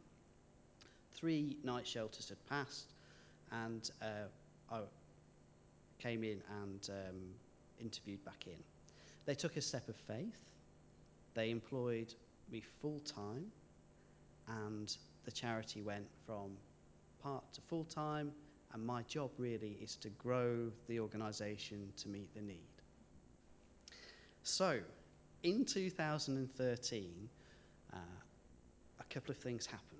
three 1.18 1.56
night 1.64 1.86
shelters 1.86 2.28
had 2.28 2.48
passed, 2.48 2.92
and 3.50 3.90
uh, 4.00 4.74
I 4.74 4.80
came 5.98 6.22
in 6.22 6.40
and 6.62 6.90
um, 6.90 7.16
interviewed 7.80 8.24
back 8.24 8.46
in. 8.46 8.62
They 9.26 9.34
took 9.34 9.56
a 9.56 9.60
step 9.60 9.88
of 9.88 9.96
faith. 9.96 10.38
They 11.34 11.50
employed 11.50 12.14
me 12.50 12.62
full 12.80 13.00
time, 13.00 13.46
and 14.46 14.96
the 15.28 15.32
charity 15.32 15.82
went 15.82 16.06
from 16.24 16.56
part 17.22 17.44
to 17.52 17.60
full 17.60 17.84
time. 17.84 18.32
And 18.72 18.84
my 18.84 19.02
job 19.02 19.30
really 19.36 19.76
is 19.82 19.94
to 19.96 20.08
grow 20.08 20.70
the 20.88 21.00
organisation 21.00 21.92
to 21.98 22.08
meet 22.08 22.34
the 22.34 22.40
need. 22.40 22.76
So, 24.42 24.80
in 25.42 25.66
2013, 25.66 27.28
uh, 27.92 27.96
a 28.98 29.04
couple 29.12 29.30
of 29.30 29.36
things 29.36 29.66
happened. 29.66 29.98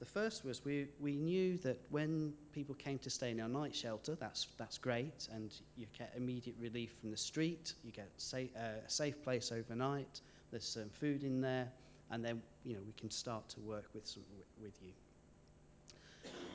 The 0.00 0.04
first 0.04 0.44
was 0.44 0.62
we, 0.62 0.88
we 1.00 1.16
knew 1.16 1.56
that 1.58 1.80
when 1.88 2.34
people 2.52 2.74
came 2.74 2.98
to 2.98 3.08
stay 3.08 3.30
in 3.30 3.40
our 3.40 3.48
night 3.48 3.74
shelter, 3.74 4.16
that's, 4.16 4.48
that's 4.58 4.76
great, 4.76 5.28
and 5.32 5.50
you 5.78 5.86
get 5.96 6.12
immediate 6.14 6.56
relief 6.60 6.92
from 7.00 7.10
the 7.10 7.16
street, 7.16 7.72
you 7.82 7.92
get 7.92 8.10
sa 8.18 8.36
uh, 8.36 8.40
a 8.86 8.90
safe 8.90 9.22
place 9.22 9.50
overnight, 9.50 10.20
there's 10.50 10.68
some 10.68 10.90
food 11.00 11.22
in 11.22 11.40
there, 11.40 11.68
and 12.10 12.24
then 12.24 12.42
you 12.64 12.74
know 12.74 12.80
we 12.86 12.92
can 12.92 13.10
start 13.10 13.48
to 13.50 13.60
work 13.60 13.86
with, 13.94 14.06
some, 14.06 14.22
with 14.62 14.78
you. 14.82 14.92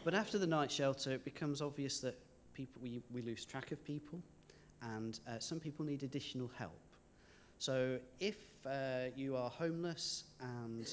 But 0.03 0.13
after 0.13 0.37
the 0.37 0.47
night 0.47 0.71
shelter, 0.71 1.11
it 1.11 1.23
becomes 1.23 1.61
obvious 1.61 1.99
that 1.99 2.17
people, 2.53 2.81
we, 2.81 3.01
we 3.13 3.21
lose 3.21 3.45
track 3.45 3.71
of 3.71 3.83
people, 3.85 4.19
and 4.81 5.19
uh, 5.27 5.39
some 5.39 5.59
people 5.59 5.85
need 5.85 6.03
additional 6.03 6.49
help. 6.57 6.79
So 7.59 7.99
if 8.19 8.37
uh, 8.65 9.09
you 9.15 9.35
are 9.35 9.49
homeless 9.49 10.23
and 10.41 10.87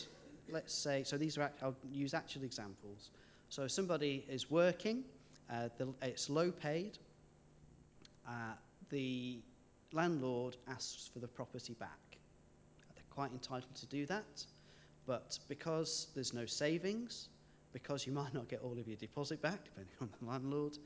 let's 0.51 0.75
say, 0.75 1.03
so 1.05 1.17
these 1.17 1.39
are, 1.39 1.51
I'll 1.63 1.77
use 1.91 2.15
actual 2.15 2.45
examples. 2.45 3.11
So 3.49 3.67
somebody 3.67 4.25
is 4.29 4.51
working, 4.51 5.05
uh, 5.51 5.69
the, 5.79 5.89
it's 6.03 6.29
low 6.29 6.51
paid, 6.51 6.99
uh, 8.27 8.53
the 8.91 9.41
landlord 9.93 10.57
asks 10.69 11.09
for 11.13 11.19
the 11.19 11.29
property 11.29 11.75
back. 11.75 12.08
Quite 13.19 13.33
entitled 13.33 13.75
to 13.75 13.87
do 13.87 14.07
that, 14.07 14.47
but 15.05 15.41
because 15.49 16.07
there's 16.15 16.33
no 16.33 16.47
savings, 16.47 17.31
because 17.73 18.07
you 18.07 18.13
might 18.23 18.33
not 18.33 18.47
get 18.47 18.61
all 18.63 18.79
of 18.79 18.87
your 18.87 18.97
deposit 18.97 19.43
back, 19.43 19.65
depending 19.65 19.93
on 20.01 20.09
the 20.21 20.31
landlord, 20.31 20.79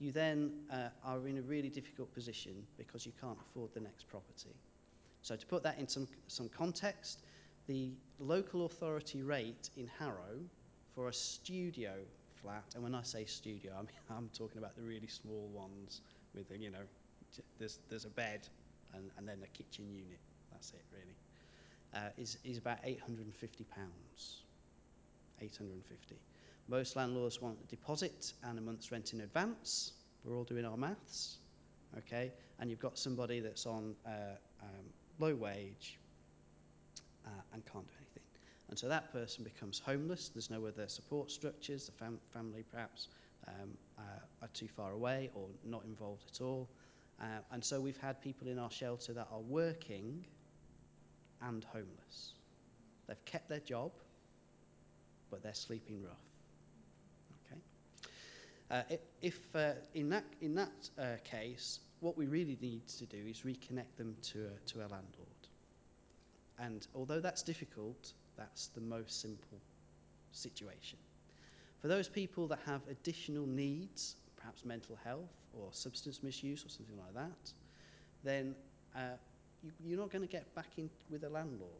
you 0.00 0.10
then 0.10 0.50
uh, 0.72 0.88
are 1.04 1.28
in 1.28 1.38
a 1.38 1.42
really 1.42 1.68
difficult 1.68 2.12
position 2.12 2.54
because 2.76 3.06
you 3.06 3.12
can't 3.20 3.38
afford 3.40 3.72
the 3.72 3.78
next 3.78 4.08
property. 4.08 4.56
So 5.22 5.36
to 5.36 5.46
put 5.46 5.62
that 5.62 5.78
in 5.78 5.86
some, 5.86 6.08
some 6.26 6.48
context, 6.48 7.20
the 7.68 7.92
local 8.18 8.66
authority 8.66 9.22
rate 9.22 9.70
in 9.76 9.88
Harrow 9.96 10.40
for 10.92 11.06
a 11.06 11.12
studio 11.12 11.92
flat. 12.42 12.64
And 12.74 12.82
when 12.82 12.96
I 12.96 13.02
say 13.02 13.26
studio, 13.26 13.74
I 13.74 13.82
mean, 13.82 13.90
I'm 14.10 14.28
talking 14.36 14.58
about 14.58 14.74
the 14.74 14.82
really 14.82 15.06
small 15.06 15.48
ones 15.54 16.00
with, 16.34 16.46
you 16.58 16.72
know, 16.72 16.82
there's, 17.60 17.78
there's 17.88 18.06
a 18.06 18.10
bed 18.10 18.48
and, 18.92 19.08
and 19.18 19.28
then 19.28 19.38
a 19.44 19.56
kitchen 19.56 19.88
unit. 19.88 20.18
That's 20.50 20.70
it, 20.70 20.82
really. 20.92 21.14
Uh, 21.96 22.10
is, 22.18 22.36
is 22.44 22.58
about 22.58 22.82
£850. 22.84 23.24
850 25.40 26.16
Most 26.68 26.94
landlords 26.94 27.40
want 27.40 27.56
a 27.64 27.66
deposit 27.68 28.34
and 28.42 28.58
a 28.58 28.60
month's 28.60 28.92
rent 28.92 29.14
in 29.14 29.22
advance. 29.22 29.92
We're 30.22 30.36
all 30.36 30.44
doing 30.44 30.66
our 30.66 30.76
maths, 30.76 31.38
okay? 31.96 32.32
And 32.58 32.68
you've 32.68 32.80
got 32.80 32.98
somebody 32.98 33.40
that's 33.40 33.64
on 33.64 33.94
uh, 34.04 34.10
um, 34.62 34.84
low 35.18 35.34
wage 35.34 35.98
uh, 37.26 37.30
and 37.54 37.64
can't 37.64 37.86
do 37.86 37.94
anything. 37.96 38.22
And 38.68 38.78
so 38.78 38.88
that 38.88 39.10
person 39.10 39.44
becomes 39.44 39.78
homeless. 39.78 40.28
There's 40.28 40.50
no 40.50 40.66
other 40.66 40.88
support 40.88 41.30
structures. 41.30 41.86
The 41.86 41.92
fam- 41.92 42.20
family 42.30 42.64
perhaps 42.70 43.08
um, 43.48 43.70
uh, 43.98 44.02
are 44.42 44.48
too 44.52 44.68
far 44.68 44.92
away 44.92 45.30
or 45.34 45.46
not 45.64 45.84
involved 45.84 46.24
at 46.34 46.42
all. 46.42 46.68
Uh, 47.22 47.24
and 47.52 47.64
so 47.64 47.80
we've 47.80 47.96
had 47.96 48.20
people 48.20 48.48
in 48.48 48.58
our 48.58 48.70
shelter 48.70 49.14
that 49.14 49.28
are 49.32 49.40
working 49.40 50.26
and 51.42 51.64
homeless. 51.64 52.32
They've 53.06 53.24
kept 53.24 53.48
their 53.48 53.60
job, 53.60 53.92
but 55.30 55.42
they're 55.42 55.54
sleeping 55.54 56.02
rough. 56.02 56.16
Okay. 57.46 57.60
Uh, 58.70 58.96
if 59.22 59.54
uh, 59.54 59.72
in 59.94 60.08
that 60.10 60.24
in 60.40 60.54
that 60.54 60.90
uh, 60.98 61.16
case, 61.24 61.80
what 62.00 62.16
we 62.16 62.26
really 62.26 62.58
need 62.60 62.86
to 62.88 63.06
do 63.06 63.18
is 63.26 63.40
reconnect 63.40 63.96
them 63.96 64.16
to 64.22 64.46
a, 64.46 64.68
to 64.68 64.80
a 64.80 64.88
landlord. 64.88 65.02
And 66.58 66.86
although 66.94 67.20
that's 67.20 67.42
difficult, 67.42 68.12
that's 68.36 68.68
the 68.68 68.80
most 68.80 69.20
simple 69.20 69.58
situation. 70.32 70.98
For 71.80 71.88
those 71.88 72.08
people 72.08 72.46
that 72.48 72.58
have 72.66 72.80
additional 72.90 73.46
needs, 73.46 74.16
perhaps 74.36 74.64
mental 74.64 74.98
health 75.04 75.30
or 75.52 75.68
substance 75.72 76.22
misuse 76.22 76.64
or 76.64 76.68
something 76.68 76.96
like 76.96 77.14
that, 77.14 77.52
then 78.24 78.54
uh, 78.94 79.16
you, 79.66 79.72
you're 79.84 79.98
not 79.98 80.10
going 80.10 80.22
to 80.22 80.30
get 80.30 80.54
back 80.54 80.68
in 80.76 80.88
with 81.10 81.24
a 81.24 81.28
landlord. 81.28 81.70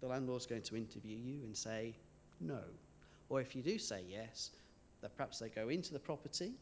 The 0.00 0.06
landlord's 0.06 0.46
going 0.46 0.62
to 0.62 0.76
interview 0.76 1.16
you 1.16 1.42
and 1.42 1.56
say 1.56 1.94
no. 2.40 2.60
Or 3.28 3.40
if 3.40 3.56
you 3.56 3.62
do 3.62 3.78
say 3.78 4.02
yes, 4.08 4.50
that 5.02 5.16
perhaps 5.16 5.38
they 5.38 5.48
go 5.48 5.68
into 5.68 5.92
the 5.92 5.98
property 5.98 6.52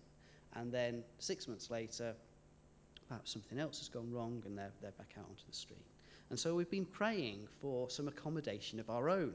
and 0.54 0.72
then 0.72 1.02
six 1.18 1.48
months 1.48 1.70
later, 1.70 2.14
perhaps 3.08 3.32
something 3.32 3.58
else 3.58 3.78
has 3.78 3.88
gone 3.88 4.10
wrong 4.12 4.42
and 4.46 4.56
they're, 4.56 4.72
they're 4.80 4.92
back 4.92 5.14
out 5.18 5.26
onto 5.28 5.42
the 5.48 5.54
street. 5.54 5.84
And 6.30 6.38
so 6.38 6.54
we've 6.54 6.70
been 6.70 6.86
praying 6.86 7.48
for 7.60 7.90
some 7.90 8.08
accommodation 8.08 8.80
of 8.80 8.88
our 8.88 9.10
own. 9.10 9.34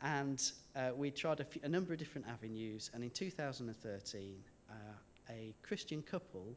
And 0.00 0.42
uh, 0.74 0.90
we 0.96 1.10
tried 1.10 1.44
a 1.62 1.68
number 1.68 1.92
of 1.92 1.98
different 1.98 2.26
avenues. 2.26 2.90
And 2.94 3.04
in 3.04 3.10
2013, 3.10 4.34
uh, 4.70 4.74
a 5.30 5.54
Christian 5.62 6.02
couple 6.02 6.56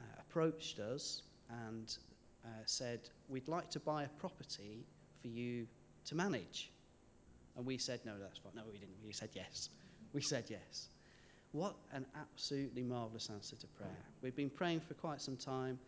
uh, 0.00 0.04
approached 0.20 0.78
us 0.78 1.22
and 1.66 1.96
uh, 2.44 2.48
said, 2.66 3.00
We'd 3.28 3.48
like 3.48 3.70
to 3.70 3.80
buy 3.80 4.04
a 4.04 4.08
property 4.08 4.84
for 5.20 5.28
you 5.28 5.66
to 6.06 6.14
manage. 6.14 6.70
And 7.56 7.66
we 7.66 7.78
said, 7.78 8.00
No, 8.04 8.12
that's 8.20 8.38
fine. 8.38 8.52
No, 8.54 8.62
we 8.70 8.78
didn't. 8.78 8.96
We 9.04 9.12
said 9.12 9.30
yes. 9.34 9.68
We 10.12 10.20
said 10.22 10.44
yes. 10.48 10.88
What 11.52 11.76
an 11.92 12.06
absolutely 12.18 12.82
marvellous 12.82 13.28
answer 13.30 13.56
to 13.56 13.66
prayer. 13.66 13.90
We've 14.22 14.34
been 14.34 14.50
praying 14.50 14.80
for 14.80 14.94
quite 14.94 15.20
some 15.20 15.36
time, 15.36 15.78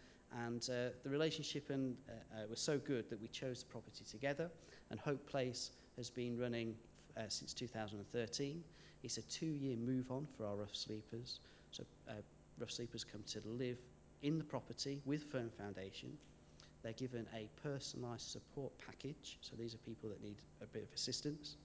and 0.46 0.62
uh, 0.70 0.90
the 1.02 1.10
relationship 1.10 1.70
and, 1.70 1.96
uh, 2.08 2.12
uh, 2.12 2.46
was 2.50 2.60
so 2.60 2.78
good 2.78 3.08
that 3.08 3.20
we 3.20 3.28
chose 3.28 3.60
the 3.60 3.70
property 3.70 4.04
together. 4.10 4.50
And 4.90 5.00
Hope 5.00 5.26
Place 5.26 5.70
has 5.96 6.10
been 6.10 6.38
running 6.38 6.74
uh, 7.16 7.22
since 7.28 7.54
2013. 7.54 8.62
It's 9.02 9.16
a 9.16 9.22
two 9.22 9.46
year 9.46 9.76
move 9.76 10.10
on 10.10 10.26
for 10.36 10.44
our 10.46 10.56
rough 10.56 10.74
sleepers. 10.74 11.40
So, 11.70 11.84
uh, 12.08 12.12
rough 12.58 12.70
sleepers 12.70 13.04
come 13.04 13.22
to 13.28 13.40
live 13.46 13.78
in 14.24 14.38
the 14.38 14.44
property 14.44 15.00
with 15.04 15.22
Firm 15.30 15.50
Foundation. 15.50 16.16
They're 16.82 16.92
given 16.92 17.26
a 17.34 17.48
personalised 17.66 18.32
support 18.32 18.72
package. 18.84 19.38
So, 19.40 19.54
these 19.56 19.74
are 19.74 19.78
people 19.78 20.08
that 20.10 20.22
need 20.22 20.36
a 20.62 20.66
bit 20.66 20.82
of 20.82 20.88
assistance. 20.94 21.56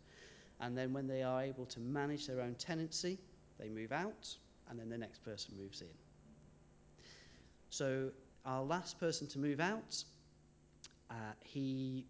And 0.59 0.77
then, 0.77 0.93
when 0.93 1.07
they 1.07 1.23
are 1.23 1.41
able 1.41 1.65
to 1.67 1.79
manage 1.79 2.27
their 2.27 2.41
own 2.41 2.55
tenancy, 2.55 3.17
they 3.59 3.69
move 3.69 3.91
out, 3.91 4.35
and 4.69 4.79
then 4.79 4.89
the 4.89 4.97
next 4.97 5.23
person 5.23 5.55
moves 5.57 5.81
in. 5.81 5.87
So, 7.69 8.11
our 8.45 8.63
last 8.63 8.99
person 8.99 9.27
to 9.27 9.39
move 9.39 9.59
out, 9.59 10.03
uh, 11.09 11.13
he 11.39 12.05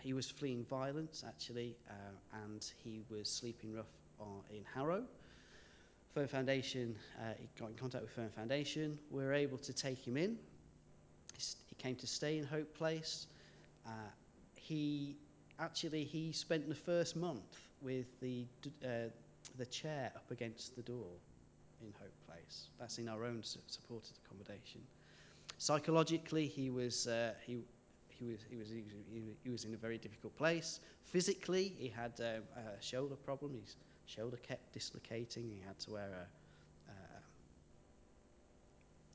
he 0.00 0.12
was 0.12 0.30
fleeing 0.30 0.64
violence 0.64 1.24
actually, 1.26 1.76
uh, 1.88 2.44
and 2.44 2.64
he 2.84 3.00
was 3.10 3.28
sleeping 3.28 3.74
rough 3.74 3.86
on, 4.20 4.42
in 4.50 4.64
Harrow. 4.74 5.04
Firm 6.18 6.26
Foundation, 6.26 6.96
uh, 7.20 7.34
he 7.38 7.48
got 7.60 7.68
in 7.68 7.76
contact 7.76 8.02
with 8.02 8.10
Firm 8.10 8.30
Foundation. 8.30 8.98
We 9.12 9.22
were 9.22 9.34
able 9.34 9.56
to 9.58 9.72
take 9.72 10.04
him 10.04 10.16
in. 10.16 10.36
He, 11.36 11.76
came 11.76 11.94
to 11.94 12.08
stay 12.08 12.38
in 12.38 12.44
Hope 12.44 12.74
Place. 12.74 13.28
Uh, 13.86 13.90
he 14.56 15.14
actually 15.60 16.02
he 16.02 16.32
spent 16.32 16.68
the 16.68 16.74
first 16.74 17.14
month 17.14 17.56
with 17.80 18.06
the 18.20 18.46
uh, 18.84 19.10
the 19.58 19.66
chair 19.66 20.10
up 20.16 20.28
against 20.32 20.74
the 20.74 20.82
door 20.82 21.06
in 21.80 21.92
Hope 22.00 22.18
Place. 22.26 22.66
That's 22.80 22.98
in 22.98 23.08
our 23.08 23.24
own 23.24 23.44
supported 23.44 24.18
accommodation. 24.24 24.80
Psychologically, 25.58 26.48
he 26.48 26.68
was 26.70 27.06
uh, 27.06 27.34
he. 27.46 27.58
He 28.18 28.26
was, 28.26 28.40
he, 28.50 28.56
was, 28.56 28.68
he, 29.44 29.48
was 29.48 29.64
in 29.64 29.74
a 29.74 29.76
very 29.76 29.96
difficult 29.96 30.36
place. 30.36 30.80
Physically, 31.04 31.72
he 31.78 31.86
had 31.86 32.14
uh, 32.20 32.40
a 32.56 32.82
shoulder 32.82 33.14
problem. 33.14 33.54
His 33.54 33.76
shoulder 34.08 34.36
kept 34.36 34.72
dislocating. 34.72 35.50
He 35.50 35.62
had 35.66 35.78
to 35.80 35.92
wear 35.92 36.08
a. 36.08 36.90
Uh, 36.90 37.20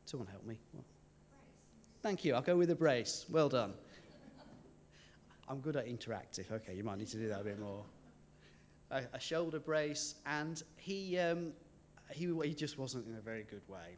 someone 0.06 0.28
help 0.28 0.46
me. 0.46 0.58
What? 0.72 0.86
Thank 2.02 2.26
you. 2.26 2.36
I'll 2.36 2.42
go 2.42 2.56
with 2.56 2.70
a 2.70 2.76
brace. 2.76 3.26
Well 3.30 3.50
done. 3.50 3.74
I'm 5.48 5.60
good 5.60 5.76
at 5.76 5.88
interactive. 5.88 6.52
Okay, 6.52 6.76
you 6.76 6.84
might 6.84 6.98
need 6.98 7.10
to 7.10 7.18
do 7.18 7.28
that 7.30 7.42
a 7.42 7.44
bit 7.44 7.60
more 7.60 7.84
a, 8.94 9.04
a 9.14 9.20
shoulder 9.20 9.60
brace, 9.60 10.16
and 10.26 10.62
he, 10.78 11.18
um, 11.18 11.52
he, 12.12 12.32
he 12.44 12.54
just 12.54 12.78
wasn't 12.78 13.08
in 13.08 13.16
a 13.16 13.22
very 13.22 13.44
good 13.44 13.68
way. 13.68 13.98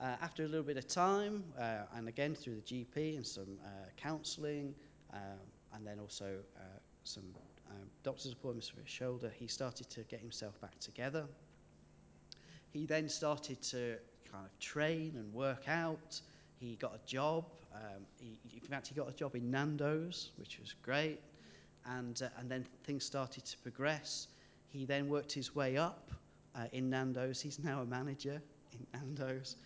Uh, 0.00 0.16
after 0.22 0.44
a 0.44 0.48
little 0.48 0.64
bit 0.64 0.76
of 0.76 0.86
time, 0.88 1.44
uh, 1.58 1.82
and 1.94 2.08
again 2.08 2.34
through 2.34 2.56
the 2.56 2.62
GP 2.62 3.16
and 3.16 3.26
some 3.26 3.58
uh, 3.64 3.68
counselling, 3.96 4.74
um, 5.12 5.38
and 5.74 5.86
then 5.86 5.98
also 6.00 6.38
uh, 6.56 6.78
some 7.04 7.24
doctor's 8.02 8.32
appointments 8.32 8.68
for 8.68 8.80
his 8.80 8.90
shoulder, 8.90 9.32
he 9.34 9.46
started 9.46 9.88
to 9.90 10.02
get 10.02 10.20
himself 10.20 10.60
back 10.60 10.78
together. 10.78 11.26
He 12.72 12.86
then 12.86 13.08
started 13.08 13.60
to 13.62 13.96
kind 14.30 14.44
of 14.44 14.58
train 14.58 15.14
and 15.16 15.32
work 15.32 15.68
out. 15.68 16.20
He 16.58 16.76
got 16.76 16.94
a 16.94 17.06
job. 17.06 17.44
Um, 17.74 18.06
he, 18.20 18.38
in 18.54 18.60
fact, 18.60 18.88
he 18.88 18.94
got 18.94 19.08
a 19.08 19.12
job 19.12 19.34
in 19.34 19.50
Nando's, 19.50 20.30
which 20.36 20.58
was 20.58 20.74
great 20.82 21.20
and, 21.86 22.20
uh, 22.22 22.28
and 22.38 22.50
then 22.50 22.64
things 22.84 23.04
started 23.04 23.44
to 23.44 23.58
progress. 23.58 24.28
He 24.68 24.84
then 24.84 25.08
worked 25.08 25.32
his 25.32 25.54
way 25.54 25.76
up 25.76 26.10
uh, 26.54 26.66
in 26.72 26.90
Nando's. 26.90 27.40
He's 27.40 27.58
now 27.58 27.82
a 27.82 27.86
manager 27.86 28.40
in 28.72 28.86
Nando's. 28.94 29.56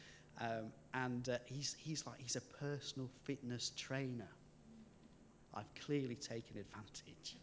Um, 0.41 0.73
and 0.95 1.29
uh, 1.29 1.39
he's, 1.47 1.77
he's 1.79 2.07
like, 2.07 2.21
he's 2.21 2.37
a 2.37 2.41
personal 2.59 3.09
fitness 3.25 3.73
trainer. 3.77 4.29
I've 5.55 5.73
clearly 5.87 6.17
taken 6.17 6.59
advantage. 6.59 7.37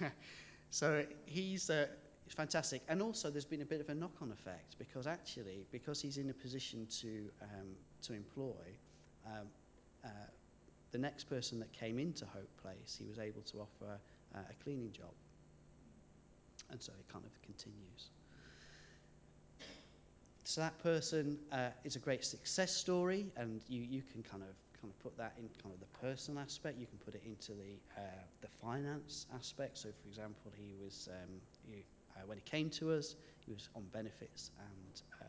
so 0.70 1.04
he's 1.26 1.70
uh, 1.70 1.86
fantastic. 2.28 2.82
And 2.88 3.02
also, 3.02 3.30
there's 3.30 3.44
been 3.44 3.62
a 3.62 3.66
bit 3.66 3.80
of 3.80 3.88
a 3.88 3.94
knock 3.94 4.16
on 4.20 4.32
effect 4.32 4.76
because 4.78 5.06
actually, 5.06 5.66
because 5.70 6.00
he's 6.00 6.16
in 6.16 6.30
a 6.30 6.34
position 6.34 6.86
to, 7.00 7.30
um, 7.42 7.68
to 8.02 8.12
employ, 8.12 8.76
um, 9.26 9.46
uh, 10.04 10.08
the 10.92 10.98
next 10.98 11.24
person 11.24 11.58
that 11.60 11.72
came 11.72 11.98
into 11.98 12.24
Hope 12.26 12.50
Place, 12.62 12.96
he 12.98 13.06
was 13.06 13.18
able 13.18 13.42
to 13.42 13.58
offer 13.58 13.98
uh, 14.34 14.38
a 14.38 14.64
cleaning 14.64 14.92
job. 14.92 15.12
And 16.70 16.80
so 16.80 16.92
it 16.98 17.12
kind 17.12 17.24
of 17.24 17.42
continues. 17.42 18.10
So 20.44 20.60
that 20.60 20.78
person 20.82 21.38
uh, 21.52 21.70
is 21.84 21.96
a 21.96 21.98
great 21.98 22.24
success 22.24 22.74
story, 22.76 23.26
and 23.36 23.62
you, 23.68 23.80
you 23.82 24.02
can 24.12 24.22
kind 24.22 24.42
of 24.42 24.54
kind 24.84 24.92
of 24.92 25.02
put 25.02 25.16
that 25.16 25.32
in 25.38 25.48
kind 25.62 25.74
of 25.74 25.80
the 25.80 25.98
personal 25.98 26.42
aspect. 26.42 26.78
You 26.78 26.86
can 26.86 26.98
put 26.98 27.14
it 27.14 27.22
into 27.24 27.52
the 27.52 27.78
uh, 27.96 28.00
the 28.42 28.48
finance 28.60 29.26
aspect. 29.34 29.78
So, 29.78 29.88
for 30.02 30.08
example, 30.08 30.52
he 30.54 30.74
was 30.82 31.08
um, 31.10 31.40
he, 31.70 31.84
uh, 32.16 32.26
when 32.26 32.36
he 32.36 32.42
came 32.42 32.68
to 32.70 32.92
us, 32.92 33.16
he 33.46 33.52
was 33.52 33.68
on 33.74 33.84
benefits, 33.92 34.50
and 34.58 35.02
uh, 35.22 35.24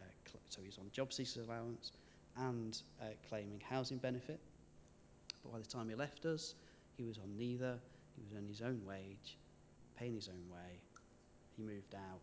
so 0.49 0.61
he 0.61 0.67
was 0.67 0.77
on 0.77 0.89
job 0.91 1.13
seekers 1.13 1.37
allowance 1.37 1.93
and 2.37 2.81
uh, 3.01 3.05
claiming 3.29 3.61
housing 3.69 3.97
benefit. 3.97 4.39
But 5.43 5.53
by 5.53 5.59
the 5.59 5.67
time 5.67 5.87
he 5.87 5.95
left 5.95 6.25
us, 6.25 6.55
he 6.97 7.03
was 7.05 7.17
on 7.17 7.37
neither. 7.37 7.79
He 8.17 8.23
was 8.23 8.37
on 8.37 8.47
his 8.47 8.61
own 8.61 8.81
wage, 8.85 9.37
paying 9.97 10.15
his 10.15 10.27
own 10.27 10.43
way. 10.51 10.79
He 11.55 11.63
moved 11.63 11.95
out. 11.95 12.19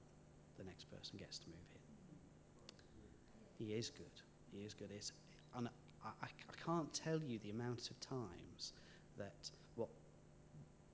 The 0.58 0.64
next 0.64 0.84
person 0.90 1.16
gets 1.18 1.38
to 1.38 1.46
move 1.46 1.68
in. 1.74 3.64
He 3.66 3.72
is 3.72 3.88
good. 3.88 4.20
He 4.52 4.64
is 4.64 4.74
good. 4.74 4.90
It's, 4.94 5.12
and 5.56 5.68
I, 6.04 6.26
I 6.26 6.64
can't 6.64 6.92
tell 6.92 7.20
you 7.22 7.38
the 7.42 7.50
amount 7.50 7.90
of 7.90 8.00
times 8.00 8.72
that 9.18 9.50
what 9.76 9.88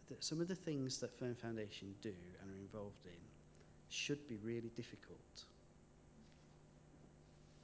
that 0.08 0.22
some 0.24 0.40
of 0.40 0.48
the 0.48 0.54
things 0.54 0.98
that 0.98 1.18
Firm 1.18 1.34
Foundation 1.34 1.94
do 2.02 2.12
and 2.42 2.50
are 2.50 2.58
involved 2.58 3.04
in 3.04 3.20
should 3.88 4.26
be 4.28 4.36
really 4.42 4.70
difficult. 4.76 5.44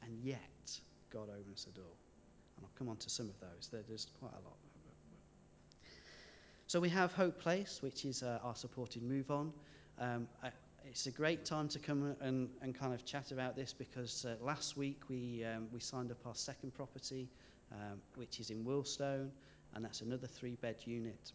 And 0.03 0.19
yet, 0.23 0.81
God 1.11 1.29
opens 1.31 1.65
the 1.65 1.73
door. 1.73 1.97
And 2.57 2.65
I'll 2.65 2.79
come 2.79 2.89
on 2.89 2.97
to 2.99 3.11
some 3.11 3.29
of 3.29 3.41
those. 3.41 3.71
There's 3.89 4.07
quite 4.21 4.33
a 4.33 4.45
lot. 4.45 4.57
So 6.67 6.81
we 6.81 6.89
have 6.89 7.13
Hope 7.13 7.39
Place, 7.39 7.79
which 7.83 8.05
is 8.05 8.23
uh, 8.23 8.39
our 8.43 8.57
supported 8.57 9.03
move 9.03 9.31
on. 9.31 9.53
Um, 9.99 10.27
I, 10.43 10.49
it's 10.95 11.09
a 11.09 11.11
great 11.11 11.45
time 11.45 11.67
to 11.67 11.81
come 11.81 12.15
and, 12.21 12.49
and 12.63 12.73
kind 12.73 12.95
of 12.95 13.05
chat 13.05 13.33
about 13.33 13.57
this 13.57 13.73
because 13.73 14.25
uh, 14.25 14.37
last 14.41 14.77
week 14.77 15.01
we, 15.09 15.45
um, 15.45 15.67
we 15.73 15.81
signed 15.81 16.13
up 16.13 16.25
our 16.25 16.37
second 16.37 16.73
property, 16.73 17.29
um, 17.73 18.01
which 18.15 18.39
is 18.39 18.51
in 18.51 18.65
Wealdstone, 18.65 19.31
and 19.75 19.85
that's 19.85 20.03
another 20.03 20.29
three 20.29 20.55
bed 20.55 20.77
unit. 20.85 21.33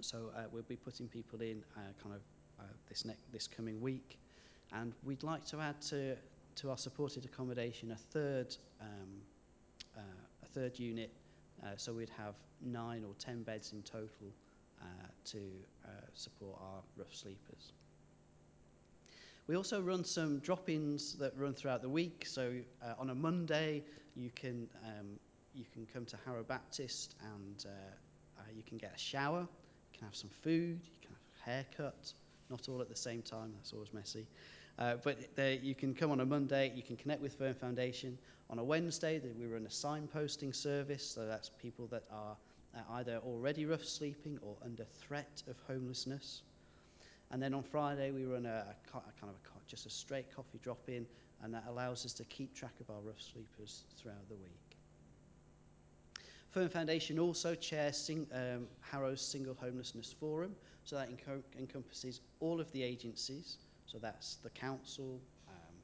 So 0.00 0.32
uh, 0.36 0.46
we'll 0.50 0.64
be 0.64 0.74
putting 0.74 1.06
people 1.06 1.40
in 1.40 1.62
uh, 1.76 1.82
kind 2.02 2.16
of 2.16 2.22
uh, 2.58 2.64
this, 2.88 3.04
ne- 3.04 3.14
this 3.32 3.46
coming 3.46 3.80
week. 3.80 4.18
And 4.72 4.92
we'd 5.04 5.22
like 5.22 5.44
to 5.46 5.60
add 5.60 5.80
to, 5.82 6.16
to 6.56 6.70
our 6.70 6.78
supported 6.78 7.24
accommodation 7.24 7.92
a 7.92 7.96
third, 7.96 8.56
um, 8.80 8.88
uh, 9.96 10.00
a 10.42 10.46
third 10.46 10.80
unit. 10.80 11.12
Uh, 11.62 11.68
so 11.76 11.92
we'd 11.92 12.10
have 12.18 12.34
nine 12.60 13.04
or 13.04 13.14
ten 13.20 13.44
beds 13.44 13.72
in 13.72 13.82
total 13.82 14.32
to 15.24 15.38
support 16.12 16.58
our 16.60 16.82
rough 16.98 17.14
sleepers. 17.14 17.72
We 19.46 19.56
also 19.56 19.82
run 19.82 20.04
some 20.04 20.38
drop-ins 20.38 21.16
that 21.18 21.36
run 21.36 21.52
throughout 21.52 21.82
the 21.82 21.88
week. 21.88 22.24
So 22.26 22.54
uh, 22.82 22.94
on 22.98 23.10
a 23.10 23.14
Monday, 23.14 23.82
you 24.16 24.30
can 24.34 24.68
um, 24.86 25.18
you 25.54 25.66
can 25.72 25.86
come 25.92 26.06
to 26.06 26.16
Harrow 26.24 26.42
Baptist 26.42 27.14
and 27.34 27.66
uh, 27.66 28.40
uh, 28.40 28.42
you 28.56 28.62
can 28.62 28.78
get 28.78 28.92
a 28.94 28.98
shower, 28.98 29.40
you 29.40 29.98
can 29.98 30.06
have 30.06 30.16
some 30.16 30.30
food, 30.42 30.80
you 30.82 30.98
can 31.02 31.10
have 31.10 31.18
a 31.18 31.50
haircut. 31.50 32.12
Not 32.48 32.68
all 32.68 32.80
at 32.80 32.88
the 32.88 32.96
same 32.96 33.22
time. 33.22 33.52
That's 33.56 33.72
always 33.72 33.92
messy. 33.92 34.26
Uh, 34.78 34.96
but 35.02 35.18
there, 35.36 35.52
you 35.52 35.74
can 35.74 35.94
come 35.94 36.10
on 36.10 36.20
a 36.20 36.26
Monday. 36.26 36.72
You 36.74 36.82
can 36.82 36.96
connect 36.96 37.20
with 37.20 37.34
Firm 37.34 37.54
Foundation. 37.54 38.18
On 38.50 38.58
a 38.58 38.64
Wednesday, 38.64 39.20
we 39.38 39.46
run 39.46 39.66
a 39.66 39.68
signposting 39.68 40.54
service. 40.54 41.04
So 41.04 41.26
that's 41.26 41.50
people 41.60 41.86
that 41.88 42.04
are 42.10 42.36
uh, 42.74 42.80
either 42.94 43.20
already 43.24 43.66
rough 43.66 43.84
sleeping 43.84 44.38
or 44.42 44.56
under 44.64 44.84
threat 44.84 45.42
of 45.48 45.56
homelessness. 45.66 46.42
And 47.30 47.42
then 47.42 47.54
on 47.54 47.62
Friday, 47.62 48.10
we 48.10 48.24
run 48.24 48.46
a, 48.46 48.64
a, 48.68 48.92
kind 48.92 49.04
of 49.22 49.28
a, 49.30 49.68
just 49.68 49.86
a 49.86 49.90
straight 49.90 50.34
coffee 50.34 50.58
drop 50.62 50.88
in, 50.88 51.06
and 51.42 51.52
that 51.52 51.64
allows 51.68 52.04
us 52.04 52.12
to 52.14 52.24
keep 52.24 52.54
track 52.54 52.74
of 52.80 52.90
our 52.90 53.00
rough 53.00 53.20
sleepers 53.20 53.84
throughout 53.96 54.28
the 54.28 54.36
week. 54.36 54.74
Firm 56.50 56.68
Foundation 56.68 57.18
also 57.18 57.56
chairs 57.56 57.96
sing, 57.96 58.28
um, 58.32 58.68
Harrow's 58.80 59.20
Single 59.20 59.56
Homelessness 59.60 60.14
Forum, 60.20 60.54
so 60.84 60.94
that 60.96 61.08
enco 61.10 61.42
encompasses 61.58 62.20
all 62.38 62.60
of 62.60 62.70
the 62.70 62.82
agencies, 62.82 63.58
so 63.86 63.98
that's 63.98 64.36
the 64.36 64.50
council, 64.50 65.20
um, 65.48 65.74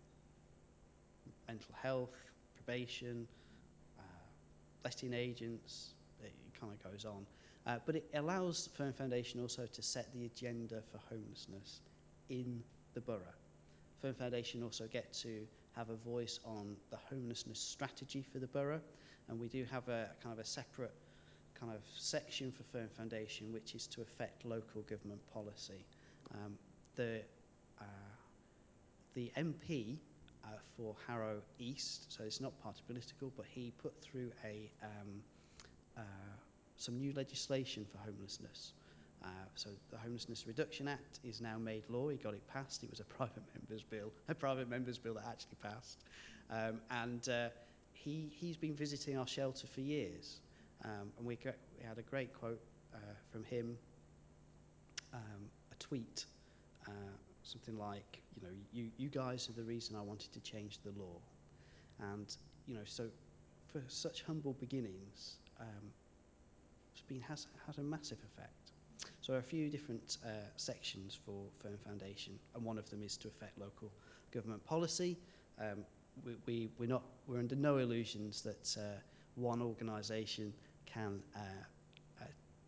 mental 1.48 1.74
health, 1.82 2.14
probation, 2.54 3.26
uh, 3.98 4.02
letting 4.84 5.12
agents, 5.12 5.94
it 6.22 6.32
kind 6.60 6.72
of 6.72 6.92
goes 6.92 7.04
on. 7.04 7.26
Uh, 7.70 7.78
but 7.86 7.94
it 7.94 8.10
allows 8.14 8.68
Firm 8.76 8.92
Foundation 8.92 9.40
also 9.40 9.64
to 9.64 9.80
set 9.80 10.12
the 10.12 10.24
agenda 10.24 10.82
for 10.90 10.98
homelessness 11.08 11.80
in 12.28 12.60
the 12.94 13.00
borough. 13.00 13.36
Firm 14.02 14.14
Foundation 14.14 14.64
also 14.64 14.88
get 14.88 15.12
to 15.12 15.46
have 15.76 15.88
a 15.88 15.94
voice 15.94 16.40
on 16.44 16.74
the 16.90 16.96
homelessness 17.08 17.60
strategy 17.60 18.24
for 18.32 18.40
the 18.40 18.48
borough, 18.48 18.80
and 19.28 19.38
we 19.38 19.46
do 19.46 19.64
have 19.70 19.88
a 19.88 20.08
kind 20.20 20.32
of 20.32 20.40
a 20.40 20.44
separate 20.44 20.94
kind 21.54 21.72
of 21.72 21.80
section 21.96 22.50
for 22.50 22.64
Firm 22.76 22.88
Foundation, 22.96 23.52
which 23.52 23.76
is 23.76 23.86
to 23.86 24.02
affect 24.02 24.44
local 24.44 24.82
government 24.82 25.20
policy. 25.32 25.86
Um, 26.34 26.58
the 26.96 27.20
uh, 27.80 27.84
the 29.14 29.30
MP 29.36 29.96
uh, 30.44 30.48
for 30.76 30.96
Harrow 31.06 31.40
East, 31.60 32.12
so 32.12 32.24
it's 32.24 32.40
not 32.40 32.60
party 32.64 32.82
political, 32.88 33.32
but 33.36 33.46
he 33.48 33.72
put 33.80 33.92
through 34.02 34.32
a 34.44 34.68
um, 34.82 35.22
uh, 35.96 36.00
some 36.80 36.98
new 36.98 37.12
legislation 37.12 37.84
for 37.90 37.98
homelessness. 37.98 38.72
Uh, 39.22 39.26
so 39.54 39.68
the 39.90 39.98
Homelessness 39.98 40.46
Reduction 40.46 40.88
Act 40.88 41.20
is 41.24 41.42
now 41.42 41.58
made 41.58 41.82
law. 41.90 42.08
He 42.08 42.16
got 42.16 42.32
it 42.32 42.46
passed. 42.48 42.82
It 42.82 42.90
was 42.90 43.00
a 43.00 43.04
private 43.16 43.42
member's 43.54 43.82
bill, 43.82 44.10
a 44.28 44.34
private 44.34 44.68
member's 44.68 44.96
bill 44.96 45.14
that 45.14 45.24
actually 45.28 45.58
passed. 45.62 46.04
Um, 46.50 46.80
and 46.90 47.28
uh, 47.28 47.48
he, 47.92 48.32
he's 48.32 48.56
been 48.56 48.74
visiting 48.74 49.18
our 49.18 49.26
shelter 49.26 49.66
for 49.66 49.82
years. 49.82 50.40
Um, 50.84 51.12
and 51.18 51.26
we, 51.26 51.38
we 51.44 51.86
had 51.86 51.98
a 51.98 52.02
great 52.02 52.32
quote 52.32 52.60
uh, 52.94 52.98
from 53.30 53.44
him, 53.44 53.76
um, 55.12 55.50
a 55.70 55.74
tweet, 55.78 56.24
uh, 56.88 56.92
something 57.42 57.76
like, 57.76 58.22
you 58.34 58.42
know, 58.42 58.54
you, 58.72 58.90
you 58.96 59.10
guys 59.10 59.50
are 59.50 59.52
the 59.52 59.64
reason 59.64 59.96
I 59.96 60.00
wanted 60.02 60.32
to 60.32 60.40
change 60.40 60.78
the 60.82 60.98
law. 60.98 61.18
And, 62.00 62.34
you 62.66 62.74
know, 62.74 62.84
so 62.86 63.04
for 63.70 63.82
such 63.88 64.22
humble 64.22 64.54
beginnings, 64.54 65.36
um, 65.60 65.92
it's 66.92 67.02
been, 67.02 67.20
has, 67.20 67.46
has 67.66 67.78
a 67.78 67.82
massive 67.82 68.18
effect. 68.32 68.72
So 69.20 69.32
there 69.32 69.36
are 69.36 69.40
a 69.40 69.42
few 69.42 69.68
different 69.68 70.18
uh, 70.24 70.28
sections 70.56 71.18
for 71.24 71.44
Firm 71.62 71.78
Foundation, 71.84 72.38
and 72.54 72.64
one 72.64 72.78
of 72.78 72.88
them 72.90 73.02
is 73.02 73.16
to 73.18 73.28
affect 73.28 73.58
local 73.58 73.90
government 74.32 74.64
policy. 74.64 75.18
Um, 75.60 75.84
we, 76.24 76.36
we, 76.46 76.68
we're, 76.78 76.88
not, 76.88 77.02
we're 77.26 77.38
under 77.38 77.54
no 77.56 77.78
illusions 77.78 78.42
that 78.42 78.76
uh, 78.78 78.98
one 79.34 79.62
organisation 79.62 80.52
can 80.86 81.22
uh, 81.36 81.38
uh, 82.20 82.24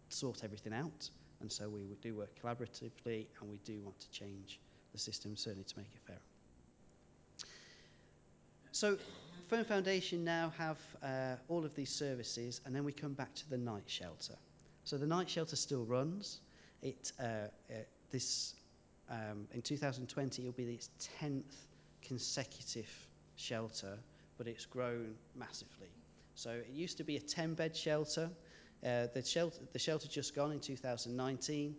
sort 0.08 0.44
everything 0.44 0.72
out, 0.72 1.08
and 1.40 1.50
so 1.50 1.68
we 1.68 1.82
do 2.00 2.14
work 2.14 2.30
collaboratively, 2.42 3.26
and 3.40 3.50
we 3.50 3.58
do 3.64 3.80
want 3.82 3.98
to 4.00 4.11
change 4.11 4.61
the 4.92 4.98
system, 4.98 5.37
certainly 5.37 5.64
to 5.64 5.78
make 5.78 5.88
it 5.94 6.00
fair. 6.06 6.18
So 8.72 8.96
Firm 9.52 9.66
Foundation 9.66 10.24
now 10.24 10.50
have 10.56 10.78
uh, 11.02 11.36
all 11.46 11.66
of 11.66 11.74
these 11.74 11.90
services, 11.90 12.62
and 12.64 12.74
then 12.74 12.84
we 12.84 12.92
come 12.92 13.12
back 13.12 13.34
to 13.34 13.50
the 13.50 13.58
night 13.58 13.82
shelter. 13.84 14.34
So 14.84 14.96
the 14.96 15.06
night 15.06 15.28
shelter 15.28 15.56
still 15.56 15.84
runs. 15.84 16.40
It, 16.80 17.12
uh, 17.20 17.24
uh, 17.24 17.74
this, 18.10 18.54
um, 19.10 19.46
in 19.52 19.60
2020, 19.60 20.40
it'll 20.40 20.54
be 20.54 20.72
its 20.72 20.88
10th 21.20 21.52
consecutive 22.00 22.88
shelter, 23.36 23.98
but 24.38 24.46
it's 24.46 24.64
grown 24.64 25.16
massively. 25.36 25.90
So 26.34 26.52
it 26.52 26.70
used 26.72 26.96
to 26.96 27.04
be 27.04 27.18
a 27.18 27.20
10-bed 27.20 27.76
shelter. 27.76 28.30
Uh, 28.82 29.08
the, 29.12 29.22
shelter. 29.22 29.58
the 29.74 29.78
shelter 29.78 30.08
just 30.08 30.34
gone 30.34 30.52
in 30.52 30.60
2019 30.60 31.76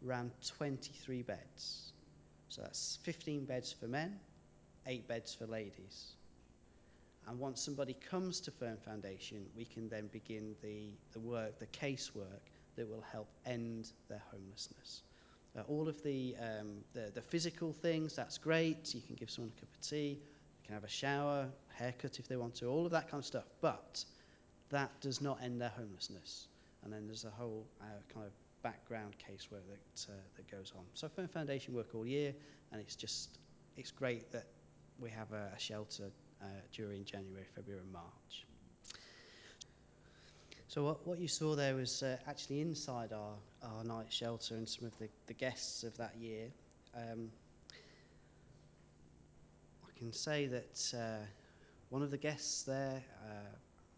ran 0.00 0.30
23 0.56 1.20
beds. 1.20 1.92
So 2.48 2.62
that's 2.62 2.98
15 3.02 3.44
beds 3.44 3.74
for 3.78 3.88
men, 3.88 4.18
8 4.86 5.06
beds 5.06 5.34
for 5.34 5.44
ladies. 5.44 6.14
And 7.28 7.38
once 7.38 7.62
somebody 7.62 7.94
comes 7.94 8.40
to 8.40 8.50
Firm 8.50 8.76
Foundation, 8.84 9.46
we 9.56 9.64
can 9.64 9.88
then 9.88 10.08
begin 10.12 10.54
the, 10.62 10.90
the 11.12 11.20
work, 11.20 11.58
the 11.58 11.66
casework 11.66 12.48
that 12.76 12.88
will 12.88 13.04
help 13.12 13.28
end 13.46 13.92
their 14.08 14.22
homelessness. 14.30 15.02
Uh, 15.56 15.62
all 15.68 15.88
of 15.88 16.02
the, 16.02 16.34
um, 16.40 16.78
the, 16.92 17.10
the 17.14 17.20
physical 17.20 17.72
things, 17.72 18.14
that's 18.14 18.38
great. 18.38 18.94
You 18.94 19.00
can 19.00 19.16
give 19.16 19.30
someone 19.30 19.52
a 19.56 19.60
cup 19.60 19.68
of 19.72 19.80
tea, 19.80 20.18
you 20.18 20.64
can 20.64 20.74
have 20.74 20.84
a 20.84 20.88
shower, 20.88 21.48
haircut 21.74 22.18
if 22.18 22.28
they 22.28 22.36
want 22.36 22.54
to, 22.56 22.66
all 22.66 22.86
of 22.86 22.92
that 22.92 23.10
kind 23.10 23.20
of 23.20 23.26
stuff. 23.26 23.46
But 23.60 24.04
that 24.70 24.90
does 25.00 25.20
not 25.20 25.38
end 25.42 25.60
their 25.60 25.72
homelessness. 25.76 26.46
And 26.82 26.92
then 26.92 27.06
there's 27.06 27.24
a 27.24 27.30
whole 27.30 27.66
uh, 27.80 27.84
kind 28.12 28.26
of 28.26 28.32
background 28.62 29.14
casework 29.18 29.66
that, 29.68 30.06
uh, 30.08 30.16
that 30.36 30.50
goes 30.50 30.72
on. 30.76 30.84
So 30.94 31.08
Firm 31.08 31.28
Foundation 31.28 31.74
work 31.74 31.94
all 31.94 32.06
year, 32.06 32.32
and 32.72 32.80
it's 32.80 32.96
just, 32.96 33.38
it's 33.76 33.90
great 33.90 34.30
that 34.32 34.46
we 34.98 35.10
have 35.10 35.32
a, 35.32 35.52
a 35.54 35.58
shelter 35.58 36.10
during 36.72 37.04
January, 37.04 37.44
February 37.54 37.82
and 37.82 37.92
March. 37.92 38.46
So 40.70 40.84
what, 40.84 41.04
what 41.04 41.18
you 41.18 41.26
saw 41.26 41.56
there 41.56 41.74
was 41.74 42.00
uh, 42.04 42.16
actually 42.28 42.60
inside 42.60 43.12
our, 43.12 43.34
our 43.60 43.82
night 43.82 44.06
shelter 44.08 44.54
and 44.54 44.68
some 44.68 44.86
of 44.86 44.96
the, 45.00 45.08
the 45.26 45.34
guests 45.34 45.82
of 45.82 45.96
that 45.96 46.14
year. 46.16 46.46
Um, 46.94 47.28
I 49.84 49.98
can 49.98 50.12
say 50.12 50.46
that 50.46 50.94
uh, 50.96 51.26
one 51.88 52.02
of 52.02 52.12
the 52.12 52.18
guests 52.18 52.62
there 52.62 53.02
uh, 53.24 53.56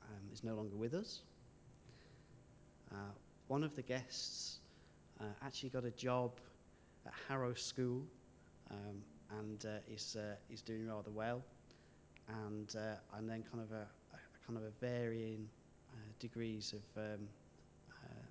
um, 0.08 0.32
is 0.32 0.42
no 0.42 0.54
longer 0.54 0.74
with 0.74 0.94
us. 0.94 1.20
Uh, 2.90 2.96
one 3.48 3.64
of 3.64 3.76
the 3.76 3.82
guests 3.82 4.60
uh, 5.20 5.24
actually 5.44 5.68
got 5.68 5.84
a 5.84 5.90
job 5.90 6.30
at 7.04 7.12
Harrow 7.28 7.52
School 7.52 8.02
um, 8.70 9.02
and 9.38 9.66
uh, 9.66 9.92
is, 9.92 10.16
uh, 10.18 10.36
is 10.50 10.62
doing 10.62 10.88
rather 10.88 11.10
well 11.10 11.42
and 12.46 12.74
uh, 12.76 13.18
and 13.18 13.28
then 13.28 13.42
kind 13.50 13.62
of 13.62 13.72
a, 13.72 13.86
a 14.14 14.46
kind 14.46 14.58
of 14.58 14.64
a 14.64 14.70
varying 14.80 15.48
uh, 15.94 15.98
degrees 16.18 16.74
of 16.74 17.02
um, 17.02 17.28
uh, 18.04 18.26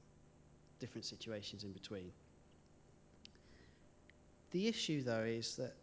different 0.80 1.06
situations 1.06 1.64
in 1.64 1.72
between. 1.72 2.12
The 4.52 4.68
issue 4.68 5.04
though 5.04 5.24
is 5.24 5.56
that 5.56 5.74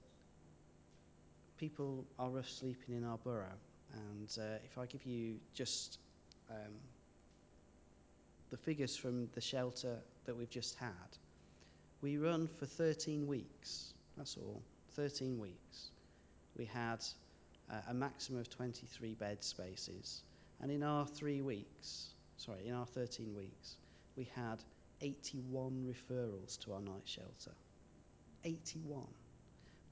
people 1.58 2.04
are 2.18 2.28
rough 2.28 2.48
sleeping 2.48 2.96
in 2.96 3.04
our 3.04 3.18
borough 3.18 3.58
and 3.94 4.28
if 4.64 4.78
I 4.78 4.86
give 4.86 5.04
you 5.06 5.36
just 5.54 5.98
um, 6.50 6.72
the 8.50 8.56
figures 8.56 8.96
from 8.96 9.28
the 9.34 9.40
shelter 9.40 9.96
that 10.24 10.36
we've 10.36 10.50
just 10.50 10.76
had, 10.76 11.16
we 12.00 12.16
run 12.16 12.48
for 12.58 12.66
13 12.66 13.26
weeks. 13.26 13.94
That's 14.16 14.36
all, 14.36 14.62
13 14.94 15.38
weeks. 15.38 15.90
We 16.56 16.64
had 16.64 17.04
a 17.88 17.94
maximum 17.94 18.40
of 18.40 18.48
23 18.48 19.14
bed 19.14 19.42
spaces. 19.42 20.22
And 20.60 20.70
in 20.70 20.82
our 20.82 21.06
three 21.06 21.42
weeks, 21.42 22.14
sorry, 22.36 22.66
in 22.66 22.74
our 22.74 22.86
13 22.86 23.34
weeks, 23.34 23.76
we 24.16 24.28
had 24.34 24.62
81 25.00 25.94
referrals 25.94 26.58
to 26.60 26.72
our 26.72 26.80
night 26.80 27.02
shelter. 27.04 27.52
81. 28.44 29.06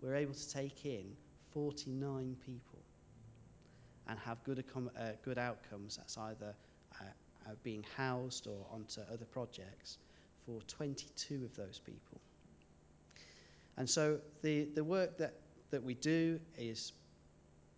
We 0.02 0.08
were 0.08 0.14
able 0.14 0.34
to 0.34 0.52
take 0.52 0.84
in 0.84 1.04
49 1.52 2.36
people 2.44 2.78
and 4.08 4.18
have 4.20 4.42
good, 4.44 4.64
uh, 4.76 5.02
good 5.24 5.38
outcomes. 5.38 5.96
That's 5.96 6.16
either 6.18 6.54
uh, 7.00 7.04
uh, 7.46 7.50
being 7.62 7.84
housed 7.96 8.46
or 8.46 8.66
onto 8.72 9.00
other 9.12 9.24
projects 9.24 9.98
for 10.44 10.60
22 10.62 11.44
of 11.44 11.56
those 11.56 11.80
people. 11.84 12.20
And 13.76 13.88
so 13.88 14.18
the, 14.42 14.64
the 14.74 14.84
work 14.84 15.18
that, 15.18 15.34
that 15.70 15.82
we 15.82 15.94
do 15.94 16.40
is 16.56 16.92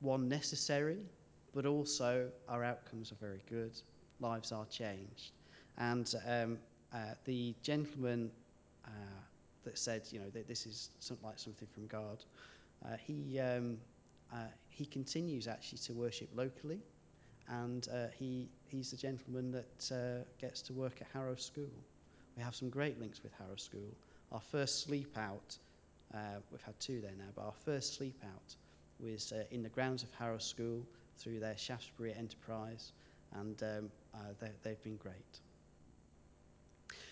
one 0.01 0.29
necessary, 0.29 0.99
but 1.53 1.67
also 1.67 2.31
our 2.49 2.65
outcomes 2.65 3.13
are 3.13 3.17
very 3.17 3.43
good. 3.49 3.73
Lives 4.21 4.53
are 4.53 4.67
changed. 4.67 5.33
And 5.77 6.13
um, 6.27 6.59
uh, 6.93 7.15
the 7.25 7.55
gentleman 7.63 8.31
uh, 8.85 8.91
that 9.65 9.79
said, 9.79 10.03
you 10.11 10.19
know, 10.19 10.31
that 10.31 10.49
this 10.49 10.67
is 10.67 10.91
something 10.99 11.27
like 11.27 11.39
something 11.39 11.69
from 11.73 11.87
God, 11.87 12.25
uh, 12.85 12.97
he, 12.97 13.39
um, 13.41 13.79
uh, 14.33 14.47
he 14.69 14.85
continues 14.85 15.49
actually 15.49 15.79
to 15.79 15.93
worship 15.95 16.29
locally. 16.35 16.81
And 17.49 17.89
uh, 17.93 18.09
he, 18.19 18.49
he's 18.67 18.91
the 18.91 18.97
gentleman 18.97 19.53
that 19.53 19.91
uh, 19.91 20.25
gets 20.39 20.61
to 20.63 20.73
work 20.73 21.01
at 21.01 21.07
Harrow 21.13 21.37
School. 21.37 21.71
We 22.37 22.43
have 22.43 22.55
some 22.55 22.69
great 22.69 23.01
links 23.01 23.23
with 23.23 23.33
Harrow 23.39 23.57
School. 23.57 23.97
Our 24.33 24.41
first 24.41 24.83
sleep 24.83 25.17
out, 25.17 25.57
we've 26.53 26.63
had 26.63 26.79
two 26.79 27.01
there 27.01 27.15
now, 27.17 27.25
but 27.35 27.47
our 27.47 27.55
first 27.65 27.95
sleep 27.95 28.23
out 28.23 28.55
was 29.01 29.33
uh, 29.33 29.45
in 29.51 29.63
the 29.63 29.69
grounds 29.69 30.03
of 30.03 30.13
Harrow 30.15 30.39
School 30.39 30.85
through 31.17 31.41
their 31.41 31.57
Shaftesbury 31.57 32.15
enterprise, 32.15 32.93
and 33.35 33.63
um, 33.63 33.91
uh, 34.15 34.19
they, 34.63 34.71
have 34.71 34.83
been 34.83 34.97
great. 34.97 35.41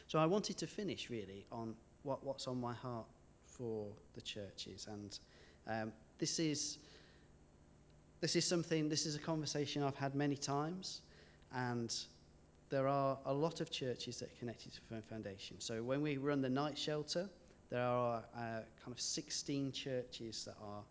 So 0.07 0.19
I 0.19 0.27
wanted 0.27 0.57
to 0.59 0.67
finish 0.67 1.11
really 1.11 1.47
on 1.51 1.75
what, 2.03 2.25
what's 2.25 2.47
on 2.47 2.61
my 2.61 2.75
heart 2.75 3.07
for 3.45 3.89
the 4.15 4.21
churches, 4.21 4.87
and 4.91 5.19
um, 5.67 5.93
this 6.19 6.39
is 6.39 6.79
this 8.21 8.35
is 8.35 8.47
something. 8.47 8.89
This 8.89 9.05
is 9.05 9.15
a 9.15 9.19
conversation 9.19 9.83
I've 9.83 9.97
had 9.97 10.15
many 10.15 10.37
times, 10.37 11.03
and 11.53 11.95
there 12.71 12.89
are 12.89 13.19
a 13.27 13.33
lot 13.33 13.61
of 13.61 13.71
churches 13.71 14.19
that 14.19 14.27
are 14.27 14.39
connected 14.39 14.73
to 14.75 14.81
Firm 14.89 15.03
Foundation. 15.03 15.57
So 15.61 15.83
when 15.83 16.03
we 16.03 16.17
run 16.17 16.41
the 16.41 16.49
night 16.49 16.79
shelter, 16.79 17.29
there 17.71 17.85
are 17.85 18.25
uh, 18.35 18.41
kind 18.41 18.93
of 18.93 19.01
16 19.01 19.73
churches 19.73 20.45
that 20.45 20.57
are 20.63 20.83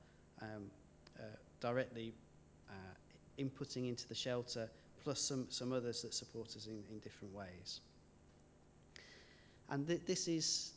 um, 0.41 0.69
directly 1.65 2.13
uh, 2.69 2.73
inputting 3.39 3.89
into 3.89 4.07
the 4.07 4.13
shelter, 4.13 4.69
plus 5.03 5.19
some, 5.19 5.47
some 5.49 5.73
others 5.73 6.03
that 6.03 6.13
support 6.13 6.47
us 6.55 6.67
in, 6.67 6.83
in 6.91 6.99
different 6.99 7.33
ways. 7.33 7.79
And 9.69 9.87
th 9.87 10.01
this, 10.05 10.27
is, 10.27 10.73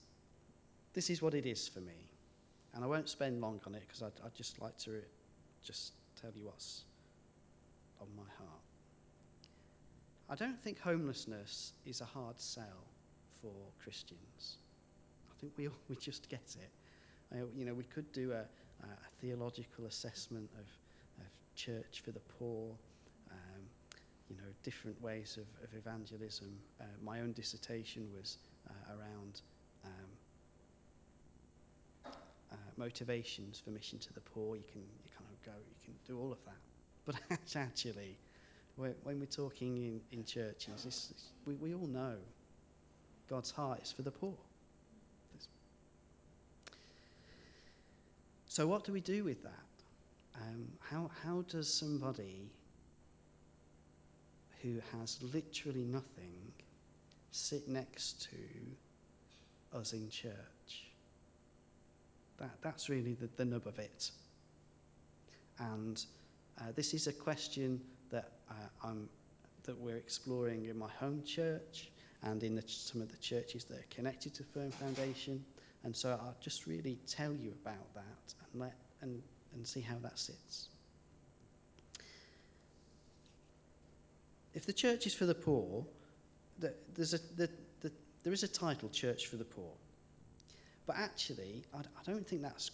this 0.95 1.11
is 1.11 1.21
what 1.21 1.35
it 1.35 1.45
is 1.45 1.69
for 1.69 1.81
me. 1.81 2.01
And 2.75 2.83
I 2.85 2.87
won't 2.87 3.09
spend 3.09 3.41
long 3.41 3.61
on 3.67 3.75
it 3.75 3.83
because 3.87 4.03
I'd, 4.03 4.19
I'd 4.25 4.35
just 4.35 4.61
like 4.63 4.77
to 4.79 5.03
just 5.63 5.93
tell 6.21 6.31
you 6.35 6.47
what's 6.47 6.85
on 8.01 8.09
my 8.17 8.31
heart. 8.39 8.65
I 10.31 10.37
don't 10.37 10.59
think 10.63 10.81
homelessness 10.81 11.73
is 11.85 12.01
a 12.01 12.07
hard 12.07 12.41
sell 12.41 12.85
for 13.43 13.53
Christians. 13.83 14.57
I 15.31 15.35
think 15.41 15.53
we, 15.59 15.69
we 15.89 15.97
just 15.97 16.31
get 16.31 16.57
it. 16.65 16.71
Uh, 17.31 17.45
you 17.55 17.67
know, 17.67 17.75
we 17.75 17.85
could 17.85 18.11
do 18.13 18.33
a, 18.33 18.41
uh, 18.41 18.45
a 18.85 19.21
theological 19.21 19.87
assessment 19.87 20.49
of, 20.55 20.67
of 21.21 21.27
church 21.55 22.03
for 22.05 22.13
the 22.13 22.21
poor, 22.39 22.75
um, 23.31 23.63
you 24.29 24.37
know, 24.37 24.49
different 24.63 25.01
ways 25.03 25.39
of, 25.39 25.47
of 25.65 25.75
evangelism. 25.77 26.49
Uh, 26.81 26.85
my 27.03 27.21
own 27.21 27.33
dissertation 27.33 28.09
was 28.17 28.39
uh, 28.69 28.95
around 28.95 29.41
um, 29.85 29.91
uh, 32.53 32.57
motivations 32.77 33.61
for 33.63 33.71
mission 33.71 33.99
to 33.99 34.13
the 34.13 34.21
poor. 34.21 34.57
You 34.57 34.65
can 34.71 34.83
you 35.05 35.11
kind 35.17 35.31
of 35.31 35.45
go, 35.45 35.53
you 35.53 35.77
can 35.85 35.95
do 36.07 36.21
all 36.21 36.33
of 36.33 36.39
that. 36.45 36.57
But 37.05 37.17
actually, 37.57 38.17
when 38.77 39.19
we're 39.19 39.27
talking 39.27 39.77
in, 39.77 40.01
in 40.13 40.25
churches, 40.25 41.13
we, 41.47 41.55
we 41.55 41.75
all 41.75 41.87
know 41.87 42.15
God's 43.29 43.51
heart 43.51 43.81
is 43.83 43.93
for 43.93 44.03
the 44.03 44.11
poor. 44.11 44.35
So, 48.49 48.67
what 48.67 48.85
do 48.85 48.93
we 48.93 49.01
do 49.01 49.25
with 49.25 49.43
that? 49.43 49.53
Um, 50.35 50.69
how, 50.81 51.11
how 51.25 51.43
does 51.49 51.73
somebody 51.73 52.51
who 54.63 54.81
has 54.99 55.19
literally 55.35 55.85
nothing 55.85 56.33
sit 57.31 57.69
next 57.69 58.29
to 58.31 59.79
us 59.79 59.93
in 59.93 60.09
church? 60.09 60.33
That, 62.39 62.51
that's 62.63 62.89
really 62.89 63.15
the, 63.15 63.29
the 63.37 63.45
nub 63.45 63.67
of 63.67 63.79
it. 63.79 64.11
And 65.59 66.03
uh, 66.61 66.65
this 66.75 66.95
is 66.95 67.07
a 67.07 67.13
question 67.13 67.81
that, 68.11 68.33
uh, 68.51 68.91
that 69.65 69.79
we're 69.79 69.97
exploring 69.97 70.67
in 70.67 70.79
my 70.79 70.91
home 70.99 71.23
church 71.23 71.91
and 72.23 72.43
in 72.43 72.55
the, 72.55 72.63
some 72.67 73.03
of 73.03 73.11
the 73.11 73.19
churches 73.19 73.65
that 73.65 73.79
are 73.79 73.87
connected 73.91 74.35
to 74.35 74.43
Firm 74.43 74.71
Foundation. 74.71 75.45
And 75.85 75.95
so 75.95 76.11
I'll 76.11 76.37
just 76.41 76.67
really 76.67 76.99
tell 77.07 77.33
you 77.33 77.53
about 77.63 77.95
that 77.95 78.35
and, 78.53 78.61
let, 78.61 78.75
and, 79.01 79.23
and 79.55 79.67
see 79.67 79.81
how 79.81 79.97
that 80.03 80.19
sits. 80.19 80.69
If 84.55 84.67
the 84.67 84.73
church 84.73 85.07
is 85.07 85.15
for 85.15 85.27
the 85.27 85.35
poor, 85.35 85.85
the, 86.59 86.75
there's 86.95 87.15
a, 87.15 87.19
the, 87.37 87.49
the, 87.81 87.93
there 88.25 88.33
is 88.33 88.43
a 88.43 88.49
title, 88.49 88.89
Church 88.89 89.27
for 89.27 89.37
the 89.37 89.45
Poor. 89.45 89.71
But 90.87 90.97
actually, 90.97 91.63
I, 91.75 91.79
I 91.79 92.11
don't 92.11 92.27
think 92.27 92.43
that's, 92.43 92.71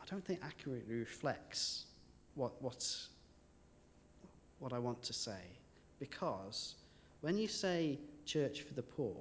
I 0.00 0.04
don't 0.08 0.24
think 0.24 0.40
accurately 0.44 0.94
reflects 0.94 1.86
what, 2.34 2.52
what's, 2.60 3.08
what 4.60 4.72
I 4.72 4.78
want 4.78 5.02
to 5.02 5.12
say. 5.12 5.40
Because 5.98 6.74
when 7.20 7.38
you 7.38 7.48
say 7.48 7.98
church 8.26 8.62
for 8.62 8.74
the 8.74 8.82
poor, 8.82 9.16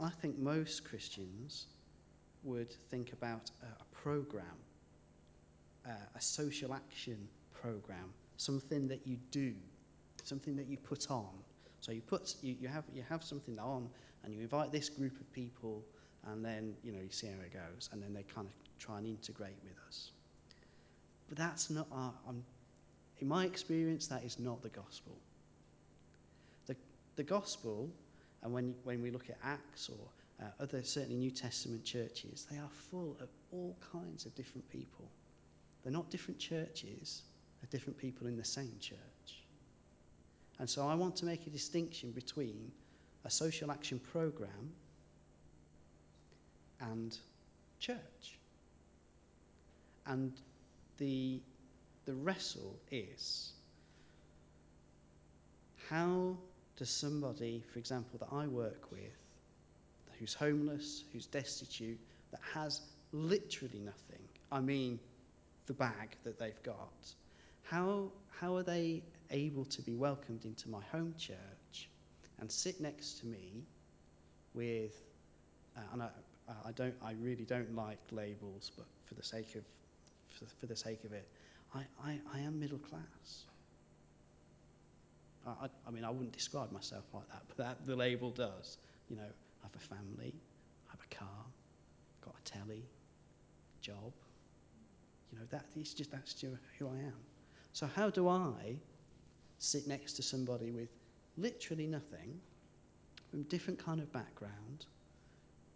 I 0.00 0.10
think 0.10 0.38
most 0.38 0.84
Christians 0.84 1.66
would 2.44 2.72
think 2.90 3.12
about 3.12 3.50
a, 3.62 3.84
program, 3.94 4.44
uh, 5.86 5.90
a 6.16 6.20
social 6.20 6.74
action 6.74 7.28
program, 7.52 8.12
something 8.36 8.88
that 8.88 9.06
you 9.06 9.16
do, 9.30 9.54
something 10.24 10.56
that 10.56 10.66
you 10.66 10.76
put 10.76 11.10
on. 11.10 11.30
So 11.80 11.92
you 11.92 12.00
put 12.00 12.34
you, 12.42 12.56
you 12.60 12.68
have 12.68 12.84
you 12.92 13.02
have 13.08 13.22
something 13.22 13.58
on, 13.58 13.88
and 14.24 14.34
you 14.34 14.40
invite 14.40 14.72
this 14.72 14.88
group 14.88 15.20
of 15.20 15.32
people, 15.32 15.84
and 16.26 16.44
then 16.44 16.74
you 16.82 16.92
know 16.92 17.00
you 17.00 17.10
see 17.10 17.26
how 17.26 17.40
it 17.44 17.52
goes, 17.52 17.88
and 17.92 18.02
then 18.02 18.12
they 18.12 18.22
kind 18.22 18.46
of 18.46 18.52
try 18.78 18.98
and 18.98 19.06
integrate 19.06 19.56
with 19.62 19.76
us. 19.86 20.10
But 21.28 21.38
that's 21.38 21.70
not 21.70 21.86
our. 21.92 22.12
I'm, 22.28 22.44
in 23.18 23.28
my 23.28 23.46
experience, 23.46 24.08
that 24.08 24.24
is 24.24 24.38
not 24.38 24.62
the 24.62 24.68
gospel. 24.68 25.16
The 26.66 26.76
the 27.16 27.24
gospel, 27.24 27.88
and 28.42 28.52
when 28.52 28.74
when 28.84 29.02
we 29.02 29.10
look 29.10 29.28
at 29.30 29.38
Acts 29.44 29.88
or 29.88 30.08
uh, 30.42 30.62
other 30.62 30.82
certainly 30.82 31.16
New 31.16 31.30
Testament 31.30 31.84
churches, 31.84 32.46
they 32.50 32.58
are 32.58 32.70
full 32.90 33.16
of 33.20 33.28
all 33.52 33.76
kinds 33.92 34.26
of 34.26 34.34
different 34.34 34.68
people. 34.70 35.08
They're 35.82 35.92
not 35.92 36.10
different 36.10 36.40
churches, 36.40 37.22
they're 37.60 37.70
different 37.70 37.98
people 37.98 38.26
in 38.26 38.36
the 38.36 38.44
same 38.44 38.74
church. 38.80 38.98
And 40.58 40.68
so 40.68 40.86
I 40.86 40.94
want 40.94 41.16
to 41.16 41.24
make 41.24 41.46
a 41.46 41.50
distinction 41.50 42.12
between 42.12 42.70
a 43.24 43.30
social 43.30 43.70
action 43.70 43.98
program 43.98 44.72
and 46.80 47.16
church. 47.78 48.38
And 50.06 50.32
the, 50.98 51.40
the 52.04 52.14
wrestle 52.14 52.76
is 52.90 53.52
how 55.88 56.36
does 56.76 56.90
somebody, 56.90 57.62
for 57.72 57.78
example, 57.78 58.18
that 58.18 58.34
I 58.34 58.46
work 58.46 58.90
with, 58.90 59.21
who's 60.22 60.34
homeless, 60.34 61.02
who's 61.12 61.26
destitute, 61.26 61.98
that 62.30 62.40
has 62.54 62.80
literally 63.10 63.80
nothing. 63.80 64.22
I 64.52 64.60
mean, 64.60 65.00
the 65.66 65.72
bag 65.72 66.14
that 66.22 66.38
they've 66.38 66.62
got. 66.62 67.12
How, 67.64 68.12
how 68.38 68.54
are 68.54 68.62
they 68.62 69.02
able 69.32 69.64
to 69.64 69.82
be 69.82 69.96
welcomed 69.96 70.44
into 70.44 70.68
my 70.68 70.80
home 70.92 71.12
church 71.18 71.88
and 72.38 72.48
sit 72.48 72.80
next 72.80 73.18
to 73.18 73.26
me 73.26 73.64
with, 74.54 74.94
uh, 75.76 75.80
and 75.92 76.04
I, 76.04 76.08
I, 76.66 76.70
don't, 76.70 76.94
I 77.04 77.14
really 77.20 77.44
don't 77.44 77.74
like 77.74 77.98
labels, 78.12 78.70
but 78.76 78.86
for 79.06 79.14
the 79.14 79.24
sake 79.24 79.56
of, 79.56 79.64
for, 80.28 80.44
for 80.60 80.66
the 80.66 80.76
sake 80.76 81.02
of 81.02 81.12
it, 81.12 81.26
I, 81.74 81.80
I, 82.04 82.20
I 82.32 82.38
am 82.42 82.60
middle 82.60 82.78
class. 82.78 83.44
I, 85.44 85.66
I, 85.84 85.90
mean, 85.90 86.04
I 86.04 86.10
wouldn't 86.10 86.32
describe 86.32 86.70
myself 86.70 87.02
like 87.12 87.26
that, 87.26 87.42
but 87.48 87.56
that, 87.56 87.86
the 87.88 87.96
label 87.96 88.30
does. 88.30 88.78
You 89.10 89.16
know, 89.16 89.32
I 89.62 89.66
have 89.66 89.76
a 89.76 89.78
family, 89.78 90.34
I 90.88 90.92
have 90.92 91.00
a 91.10 91.14
car, 91.14 91.44
got 92.24 92.34
a 92.38 92.50
telly, 92.50 92.84
job. 93.80 94.12
You 95.32 95.38
know, 95.38 95.44
that 95.50 95.64
is 95.76 95.94
just 95.94 96.10
that's 96.10 96.34
just 96.34 96.56
who 96.78 96.88
I 96.88 96.98
am. 96.98 97.20
So 97.72 97.86
how 97.86 98.10
do 98.10 98.28
I 98.28 98.76
sit 99.58 99.86
next 99.86 100.14
to 100.14 100.22
somebody 100.22 100.70
with 100.70 100.88
literally 101.36 101.86
nothing, 101.86 102.40
from 103.30 103.44
different 103.44 103.78
kind 103.78 104.00
of 104.00 104.12
background, 104.12 104.86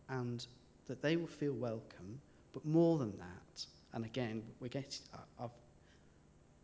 and 0.08 0.46
that 0.86 1.02
they 1.02 1.16
will 1.16 1.26
feel 1.26 1.54
welcome, 1.54 2.20
but 2.52 2.64
more 2.64 2.98
than 2.98 3.16
that, 3.18 3.66
and 3.94 4.04
again, 4.04 4.42
we're 4.60 4.68
getting, 4.68 5.00
uh, 5.14 5.44
I've, 5.44 5.50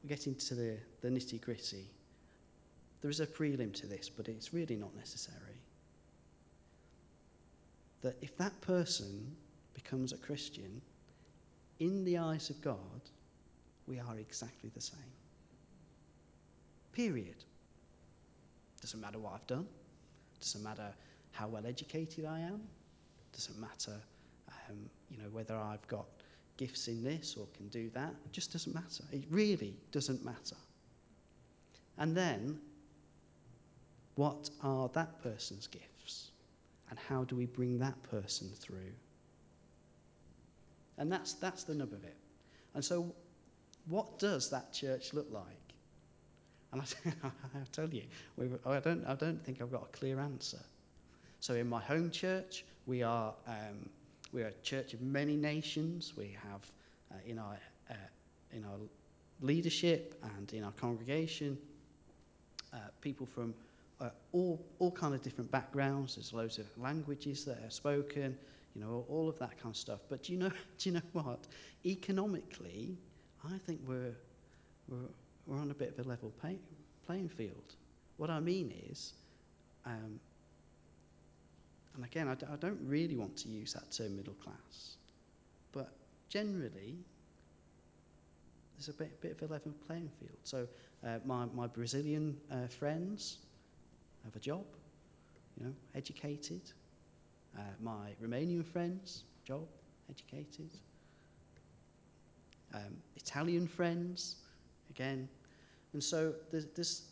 we're 0.02 0.08
getting 0.08 0.34
to 0.34 0.54
the, 0.54 0.76
the 1.00 1.08
nitty 1.08 1.40
gritty. 1.40 1.88
There 3.00 3.10
is 3.10 3.20
a 3.20 3.26
prelim 3.26 3.72
to 3.74 3.86
this, 3.86 4.08
but 4.08 4.28
it's 4.28 4.52
really 4.52 4.76
not 4.76 4.94
necessary. 4.94 5.61
That 8.02 8.16
if 8.20 8.36
that 8.36 8.60
person 8.60 9.34
becomes 9.74 10.12
a 10.12 10.16
Christian, 10.16 10.80
in 11.78 12.04
the 12.04 12.18
eyes 12.18 12.50
of 12.50 12.60
God, 12.60 13.00
we 13.86 13.98
are 13.98 14.18
exactly 14.18 14.70
the 14.74 14.80
same. 14.80 14.98
Period. 16.92 17.44
Doesn't 18.80 19.00
matter 19.00 19.18
what 19.18 19.34
I've 19.34 19.46
done. 19.46 19.66
Doesn't 20.40 20.62
matter 20.62 20.92
how 21.32 21.48
well 21.48 21.66
educated 21.66 22.24
I 22.24 22.40
am. 22.40 22.60
Doesn't 23.32 23.58
matter, 23.58 23.96
um, 24.68 24.76
you 25.10 25.18
know, 25.18 25.30
whether 25.30 25.56
I've 25.56 25.86
got 25.88 26.06
gifts 26.56 26.88
in 26.88 27.02
this 27.02 27.36
or 27.38 27.46
can 27.56 27.68
do 27.68 27.90
that. 27.90 28.14
It 28.24 28.32
just 28.32 28.52
doesn't 28.52 28.74
matter. 28.74 29.04
It 29.12 29.24
really 29.30 29.74
doesn't 29.90 30.24
matter. 30.24 30.56
And 31.98 32.16
then, 32.16 32.58
what 34.16 34.50
are 34.62 34.88
that 34.90 35.22
person's 35.22 35.66
gifts? 35.66 35.91
And 36.92 36.98
how 37.08 37.24
do 37.24 37.34
we 37.34 37.46
bring 37.46 37.78
that 37.78 38.02
person 38.10 38.50
through? 38.54 38.92
And 40.98 41.10
that's, 41.10 41.32
that's 41.32 41.64
the 41.64 41.74
nub 41.74 41.90
of 41.90 42.04
it. 42.04 42.16
And 42.74 42.84
so, 42.84 43.14
what 43.88 44.18
does 44.18 44.50
that 44.50 44.74
church 44.74 45.14
look 45.14 45.26
like? 45.32 45.46
And 46.70 46.82
I, 46.82 46.84
I 47.28 47.62
tell 47.72 47.88
you, 47.88 48.02
I, 48.66 48.80
don't, 48.80 49.06
I 49.06 49.14
don't 49.14 49.42
think 49.42 49.62
I've 49.62 49.72
got 49.72 49.84
a 49.84 49.96
clear 49.96 50.20
answer. 50.20 50.60
So 51.40 51.54
in 51.54 51.66
my 51.66 51.80
home 51.80 52.10
church, 52.10 52.62
we 52.84 53.02
are, 53.02 53.32
um, 53.48 53.88
we 54.34 54.42
are 54.42 54.48
a 54.48 54.62
church 54.62 54.92
of 54.92 55.00
many 55.00 55.34
nations. 55.34 56.12
We 56.14 56.36
have 56.42 56.70
uh, 57.10 57.14
in, 57.24 57.38
our, 57.38 57.56
uh, 57.88 57.94
in 58.52 58.66
our 58.66 58.76
leadership 59.40 60.22
and 60.36 60.52
in 60.52 60.62
our 60.62 60.72
congregation 60.72 61.56
uh, 62.74 62.76
people 63.00 63.24
from 63.24 63.54
uh, 64.02 64.10
all, 64.32 64.60
all 64.80 64.90
kind 64.90 65.14
of 65.14 65.22
different 65.22 65.50
backgrounds. 65.50 66.16
There's 66.16 66.32
loads 66.32 66.58
of 66.58 66.66
languages 66.76 67.44
that 67.44 67.58
are 67.64 67.70
spoken, 67.70 68.36
you 68.74 68.80
know, 68.80 69.04
all 69.08 69.28
of 69.28 69.38
that 69.38 69.58
kind 69.62 69.72
of 69.72 69.76
stuff. 69.76 70.00
But 70.08 70.24
do 70.24 70.32
you 70.32 70.38
know, 70.38 70.50
do 70.78 70.88
you 70.88 70.94
know 70.94 71.02
what? 71.12 71.46
Economically, 71.86 72.96
I 73.44 73.56
think 73.58 73.80
we're, 73.86 74.14
we're, 74.88 74.98
we're 75.46 75.58
on 75.58 75.70
a 75.70 75.74
bit 75.74 75.96
of 75.96 76.04
a 76.04 76.08
level 76.08 76.32
pay, 76.42 76.58
playing 77.06 77.28
field. 77.28 77.76
What 78.16 78.28
I 78.28 78.40
mean 78.40 78.74
is, 78.90 79.12
um, 79.86 80.20
and 81.94 82.04
again, 82.04 82.28
I 82.28 82.34
d- 82.34 82.46
I 82.50 82.56
don't 82.56 82.80
really 82.86 83.16
want 83.16 83.36
to 83.38 83.48
use 83.48 83.74
that 83.74 83.90
term 83.92 84.16
middle 84.16 84.34
class, 84.34 84.96
but 85.72 85.92
generally, 86.28 86.96
there's 88.76 88.88
a 88.88 88.92
bit, 88.94 89.20
bit 89.20 89.32
of 89.32 89.42
a 89.42 89.52
level 89.52 89.72
playing 89.86 90.10
field. 90.18 90.38
So 90.44 90.66
uh, 91.06 91.18
my, 91.24 91.44
my 91.54 91.66
Brazilian 91.66 92.36
uh, 92.50 92.66
friends 92.68 93.38
have 94.24 94.36
a 94.36 94.40
job, 94.40 94.64
you 95.58 95.66
know, 95.66 95.72
educated. 95.94 96.62
Uh, 97.56 97.62
my 97.80 98.14
Romanian 98.22 98.64
friends, 98.64 99.24
job, 99.44 99.66
educated. 100.10 100.70
Um, 102.74 102.96
Italian 103.16 103.66
friends, 103.66 104.36
again. 104.90 105.28
And 105.92 106.02
so 106.02 106.34
there's, 106.50 106.66
there's, 106.74 107.02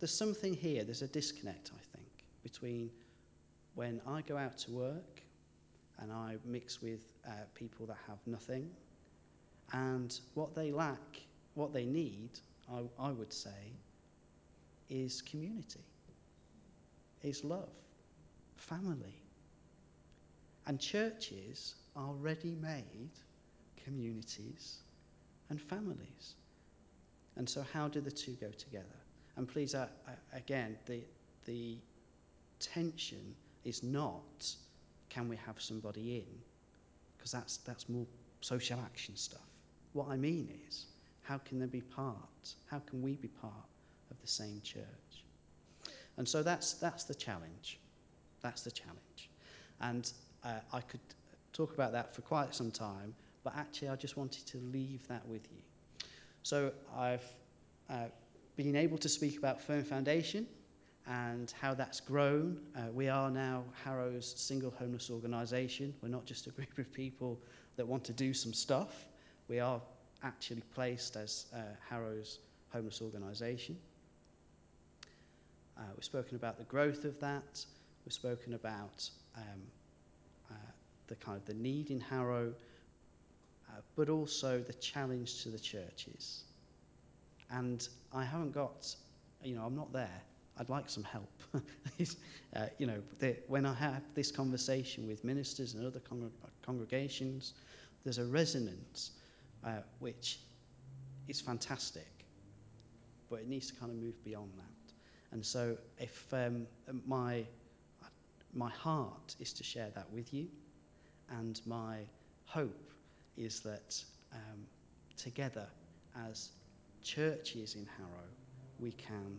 there's 0.00 0.12
something 0.14 0.54
here, 0.54 0.84
there's 0.84 1.02
a 1.02 1.08
disconnect, 1.08 1.70
I 1.74 1.96
think, 1.96 2.08
between 2.42 2.90
when 3.74 4.00
I 4.06 4.22
go 4.22 4.36
out 4.36 4.58
to 4.58 4.70
work 4.72 5.22
and 5.98 6.12
I 6.12 6.36
mix 6.44 6.82
with 6.82 7.12
uh, 7.26 7.30
people 7.54 7.86
that 7.86 7.98
have 8.06 8.18
nothing 8.26 8.70
and 9.72 10.18
what 10.34 10.54
they 10.54 10.72
lack, 10.72 11.20
what 11.54 11.72
they 11.72 11.84
need, 11.84 12.30
I, 12.72 12.82
I 12.98 13.10
would 13.10 13.32
say, 13.32 13.72
is 14.88 15.22
community, 15.22 15.80
is 17.26 17.44
love, 17.44 17.68
family. 18.56 19.14
And 20.66 20.80
churches 20.80 21.74
are 21.94 22.12
ready 22.14 22.54
made 22.60 23.10
communities 23.84 24.78
and 25.50 25.60
families. 25.60 26.34
And 27.36 27.48
so, 27.48 27.64
how 27.72 27.88
do 27.88 28.00
the 28.00 28.10
two 28.10 28.32
go 28.40 28.48
together? 28.50 28.84
And 29.36 29.46
please, 29.46 29.74
uh, 29.74 29.88
uh, 30.08 30.12
again, 30.32 30.76
the, 30.86 31.02
the 31.44 31.76
tension 32.58 33.34
is 33.64 33.82
not 33.82 34.54
can 35.08 35.28
we 35.28 35.36
have 35.36 35.60
somebody 35.60 36.16
in, 36.16 36.38
because 37.16 37.32
that's, 37.32 37.58
that's 37.58 37.88
more 37.88 38.06
social 38.40 38.78
action 38.84 39.16
stuff. 39.16 39.40
What 39.92 40.08
I 40.08 40.16
mean 40.16 40.48
is, 40.68 40.86
how 41.22 41.38
can 41.38 41.58
they 41.58 41.66
be 41.66 41.80
part? 41.80 42.54
How 42.70 42.80
can 42.80 43.02
we 43.02 43.12
be 43.16 43.28
part 43.28 43.52
of 44.10 44.20
the 44.20 44.26
same 44.26 44.60
church? 44.62 45.05
And 46.18 46.28
so 46.28 46.42
that's, 46.42 46.74
that's 46.74 47.04
the 47.04 47.14
challenge. 47.14 47.78
That's 48.42 48.62
the 48.62 48.70
challenge. 48.70 49.30
And 49.80 50.10
uh, 50.44 50.60
I 50.72 50.80
could 50.80 51.00
talk 51.52 51.74
about 51.74 51.92
that 51.92 52.14
for 52.14 52.22
quite 52.22 52.54
some 52.54 52.70
time, 52.70 53.14
but 53.44 53.54
actually, 53.56 53.88
I 53.88 53.96
just 53.96 54.16
wanted 54.16 54.46
to 54.46 54.58
leave 54.72 55.06
that 55.08 55.26
with 55.28 55.42
you. 55.52 55.62
So 56.42 56.72
I've 56.96 57.24
uh, 57.90 58.06
been 58.56 58.76
able 58.76 58.98
to 58.98 59.08
speak 59.08 59.38
about 59.38 59.60
Firm 59.60 59.84
Foundation 59.84 60.46
and 61.06 61.52
how 61.60 61.74
that's 61.74 62.00
grown. 62.00 62.58
Uh, 62.76 62.90
we 62.92 63.08
are 63.08 63.30
now 63.30 63.64
Harrow's 63.84 64.34
single 64.36 64.72
homeless 64.78 65.10
organisation. 65.10 65.94
We're 66.02 66.08
not 66.08 66.24
just 66.24 66.46
a 66.46 66.50
group 66.50 66.78
of 66.78 66.92
people 66.92 67.38
that 67.76 67.86
want 67.86 68.04
to 68.04 68.12
do 68.12 68.34
some 68.34 68.52
stuff. 68.52 69.06
We 69.48 69.60
are 69.60 69.80
actually 70.22 70.62
placed 70.74 71.16
as 71.16 71.46
uh, 71.54 71.58
Harrow's 71.88 72.40
homeless 72.72 73.00
organisation. 73.00 73.78
Uh, 75.78 75.82
we've 75.94 76.04
spoken 76.04 76.36
about 76.36 76.58
the 76.58 76.64
growth 76.64 77.04
of 77.04 77.18
that. 77.20 77.64
We've 78.04 78.12
spoken 78.12 78.54
about 78.54 79.08
um, 79.36 79.62
uh, 80.50 80.54
the 81.08 81.16
kind 81.16 81.36
of 81.36 81.44
the 81.44 81.54
need 81.54 81.90
in 81.90 82.00
Harrow, 82.00 82.52
uh, 83.68 83.80
but 83.94 84.08
also 84.08 84.60
the 84.60 84.72
challenge 84.74 85.42
to 85.42 85.50
the 85.50 85.58
churches. 85.58 86.44
And 87.50 87.86
I 88.12 88.24
haven't 88.24 88.52
got, 88.52 88.94
you 89.42 89.54
know, 89.54 89.62
I'm 89.62 89.76
not 89.76 89.92
there. 89.92 90.22
I'd 90.58 90.70
like 90.70 90.88
some 90.88 91.04
help. 91.04 91.28
uh, 91.54 92.66
you 92.78 92.86
know, 92.86 93.02
when 93.46 93.66
I 93.66 93.74
have 93.74 94.02
this 94.14 94.32
conversation 94.32 95.06
with 95.06 95.22
ministers 95.22 95.74
and 95.74 95.86
other 95.86 96.00
con- 96.00 96.30
congregations, 96.62 97.52
there's 98.04 98.18
a 98.18 98.24
resonance 98.24 99.10
uh, 99.64 99.80
which 99.98 100.38
is 101.28 101.40
fantastic, 101.40 102.08
but 103.28 103.40
it 103.40 103.48
needs 103.48 103.70
to 103.70 103.74
kind 103.78 103.92
of 103.92 103.98
move 103.98 104.22
beyond 104.24 104.50
that. 104.56 104.75
And 105.36 105.44
so, 105.44 105.76
if 105.98 106.32
um, 106.32 106.66
my 107.06 107.44
my 108.54 108.70
heart 108.70 109.36
is 109.38 109.52
to 109.52 109.62
share 109.62 109.90
that 109.94 110.10
with 110.10 110.32
you, 110.32 110.46
and 111.28 111.60
my 111.66 111.98
hope 112.46 112.90
is 113.36 113.60
that 113.60 114.02
um, 114.32 114.66
together 115.14 115.66
as 116.26 116.52
churches 117.02 117.74
in 117.74 117.86
Harrow, 117.98 118.30
we 118.78 118.92
can 118.92 119.38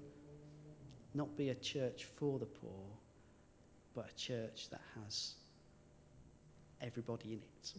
not 1.16 1.36
be 1.36 1.50
a 1.50 1.56
church 1.56 2.06
for 2.16 2.38
the 2.38 2.46
poor, 2.46 2.86
but 3.96 4.08
a 4.08 4.16
church 4.16 4.70
that 4.70 4.82
has 5.02 5.34
everybody 6.80 7.34
in 7.34 7.40
it. 7.40 7.74